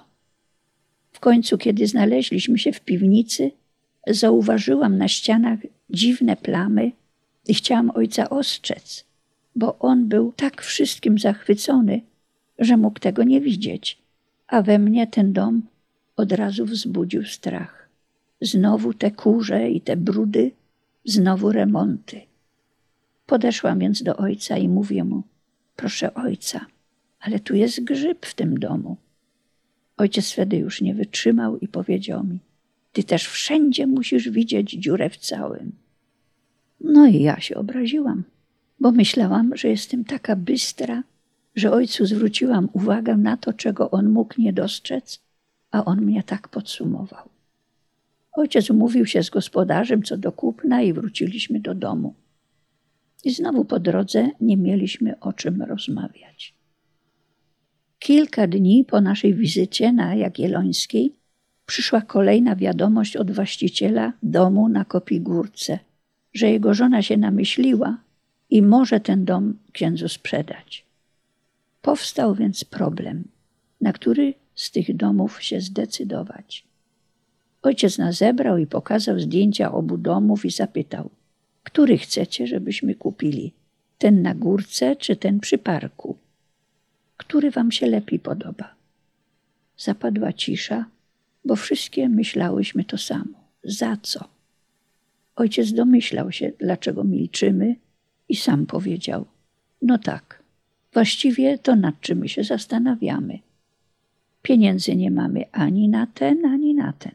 W 1.11 1.19
końcu, 1.19 1.57
kiedy 1.57 1.87
znaleźliśmy 1.87 2.57
się 2.57 2.71
w 2.71 2.81
piwnicy, 2.81 3.51
zauważyłam 4.07 4.97
na 4.97 5.07
ścianach 5.07 5.59
dziwne 5.89 6.35
plamy 6.35 6.91
i 7.47 7.53
chciałam 7.53 7.91
ojca 7.95 8.29
ostrzec, 8.29 9.05
bo 9.55 9.79
on 9.79 10.07
był 10.07 10.31
tak 10.31 10.61
wszystkim 10.61 11.19
zachwycony, 11.19 12.01
że 12.59 12.77
mógł 12.77 12.99
tego 12.99 13.23
nie 13.23 13.41
widzieć, 13.41 13.97
a 14.47 14.61
we 14.61 14.79
mnie 14.79 15.07
ten 15.07 15.33
dom 15.33 15.61
od 16.17 16.31
razu 16.31 16.65
wzbudził 16.65 17.25
strach. 17.25 17.89
Znowu 18.41 18.93
te 18.93 19.11
kurze 19.11 19.69
i 19.69 19.81
te 19.81 19.97
brudy, 19.97 20.51
znowu 21.05 21.51
remonty. 21.51 22.21
Podeszłam 23.25 23.79
więc 23.79 24.03
do 24.03 24.17
ojca 24.17 24.57
i 24.57 24.67
mówię 24.67 25.03
mu: 25.03 25.23
Proszę 25.75 26.13
ojca, 26.13 26.65
ale 27.19 27.39
tu 27.39 27.55
jest 27.55 27.83
grzyb 27.83 28.25
w 28.25 28.33
tym 28.33 28.59
domu. 28.59 28.97
Ojciec 29.97 30.31
wtedy 30.31 30.57
już 30.57 30.81
nie 30.81 30.95
wytrzymał 30.95 31.57
i 31.57 31.67
powiedział 31.67 32.23
mi: 32.23 32.39
Ty 32.93 33.03
też 33.03 33.27
wszędzie 33.27 33.87
musisz 33.87 34.29
widzieć 34.29 34.71
dziurę 34.71 35.09
w 35.09 35.17
całym. 35.17 35.71
No 36.81 37.07
i 37.07 37.21
ja 37.21 37.39
się 37.39 37.55
obraziłam, 37.55 38.23
bo 38.79 38.91
myślałam, 38.91 39.57
że 39.57 39.67
jestem 39.67 40.05
taka 40.05 40.35
bystra, 40.35 41.03
że 41.55 41.71
ojcu 41.71 42.05
zwróciłam 42.05 42.69
uwagę 42.73 43.17
na 43.17 43.37
to, 43.37 43.53
czego 43.53 43.91
on 43.91 44.09
mógł 44.09 44.33
nie 44.37 44.53
dostrzec, 44.53 45.21
a 45.71 45.85
on 45.85 46.01
mnie 46.01 46.23
tak 46.23 46.47
podsumował. 46.47 47.29
Ojciec 48.33 48.69
umówił 48.69 49.05
się 49.05 49.23
z 49.23 49.29
gospodarzem 49.29 50.03
co 50.03 50.17
do 50.17 50.31
kupna 50.31 50.81
i 50.81 50.93
wróciliśmy 50.93 51.59
do 51.59 51.75
domu. 51.75 52.13
I 53.23 53.31
znowu 53.31 53.65
po 53.65 53.79
drodze 53.79 54.29
nie 54.41 54.57
mieliśmy 54.57 55.19
o 55.19 55.33
czym 55.33 55.61
rozmawiać. 55.61 56.53
Kilka 58.05 58.47
dni 58.47 58.85
po 58.85 59.01
naszej 59.01 59.33
wizycie 59.33 59.93
na 59.93 60.15
Jagiellońskiej 60.15 61.13
przyszła 61.65 62.01
kolejna 62.01 62.55
wiadomość 62.55 63.17
od 63.17 63.31
właściciela 63.31 64.13
domu 64.23 64.69
na 64.69 64.85
Kopigórce, 64.85 65.79
że 66.33 66.49
jego 66.49 66.73
żona 66.73 67.01
się 67.01 67.17
namyśliła 67.17 67.97
i 68.49 68.61
może 68.61 68.99
ten 68.99 69.25
dom 69.25 69.53
księdzu 69.71 70.09
sprzedać. 70.09 70.85
Powstał 71.81 72.35
więc 72.35 72.63
problem, 72.63 73.23
na 73.81 73.93
który 73.93 74.33
z 74.55 74.71
tych 74.71 74.95
domów 74.95 75.43
się 75.43 75.61
zdecydować. 75.61 76.65
Ojciec 77.61 77.97
nas 77.97 78.17
zebrał 78.17 78.57
i 78.57 78.67
pokazał 78.67 79.19
zdjęcia 79.19 79.71
obu 79.71 79.97
domów 79.97 80.45
i 80.45 80.51
zapytał, 80.51 81.09
który 81.63 81.97
chcecie, 81.97 82.47
żebyśmy 82.47 82.95
kupili? 82.95 83.53
Ten 83.97 84.21
na 84.21 84.35
górce 84.35 84.95
czy 84.95 85.15
ten 85.15 85.39
przy 85.39 85.57
parku? 85.57 86.24
Który 87.17 87.51
wam 87.51 87.71
się 87.71 87.87
lepiej 87.87 88.19
podoba? 88.19 88.75
Zapadła 89.77 90.33
cisza, 90.33 90.85
bo 91.45 91.55
wszystkie 91.55 92.09
myślałyśmy 92.09 92.83
to 92.83 92.97
samo. 92.97 93.45
Za 93.63 93.97
co? 94.01 94.27
Ojciec 95.35 95.73
domyślał 95.73 96.31
się, 96.31 96.51
dlaczego 96.59 97.03
milczymy 97.03 97.75
i 98.29 98.35
sam 98.35 98.65
powiedział: 98.65 99.25
No 99.81 99.97
tak, 99.97 100.43
właściwie 100.93 101.57
to 101.57 101.75
nad 101.75 102.01
czym 102.01 102.27
się 102.27 102.43
zastanawiamy. 102.43 103.39
Pieniędzy 104.41 104.95
nie 104.95 105.11
mamy 105.11 105.45
ani 105.51 105.89
na 105.89 106.07
ten, 106.07 106.45
ani 106.45 106.75
na 106.75 106.93
ten. 106.93 107.13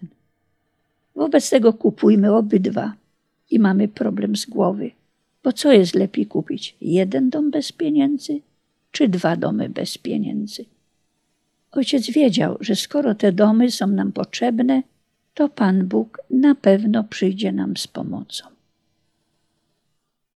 Wobec 1.15 1.51
tego 1.51 1.73
kupujmy 1.73 2.35
obydwa 2.35 2.95
i 3.51 3.59
mamy 3.59 3.89
problem 3.89 4.37
z 4.37 4.47
głowy. 4.47 4.91
Bo 5.45 5.53
co 5.53 5.73
jest 5.73 5.95
lepiej 5.95 6.27
kupić? 6.27 6.77
Jeden 6.81 7.31
dom 7.31 7.51
bez 7.51 7.73
pieniędzy, 7.73 8.41
czy 8.91 9.09
dwa 9.09 9.37
domy 9.37 9.69
bez 9.69 9.99
pieniędzy? 9.99 10.65
Ojciec 11.73 12.11
wiedział, 12.11 12.57
że 12.61 12.77
skoro 12.77 13.15
te 13.15 13.33
domy 13.33 13.71
są 13.71 13.87
nam 13.87 14.13
potrzebne, 14.13 14.83
to 15.35 15.49
Pan 15.49 15.87
Bóg 15.87 16.23
na 16.31 16.55
pewno 16.55 17.05
przyjdzie 17.05 17.53
nam 17.53 17.77
z 17.77 17.87
pomocą. 17.87 18.60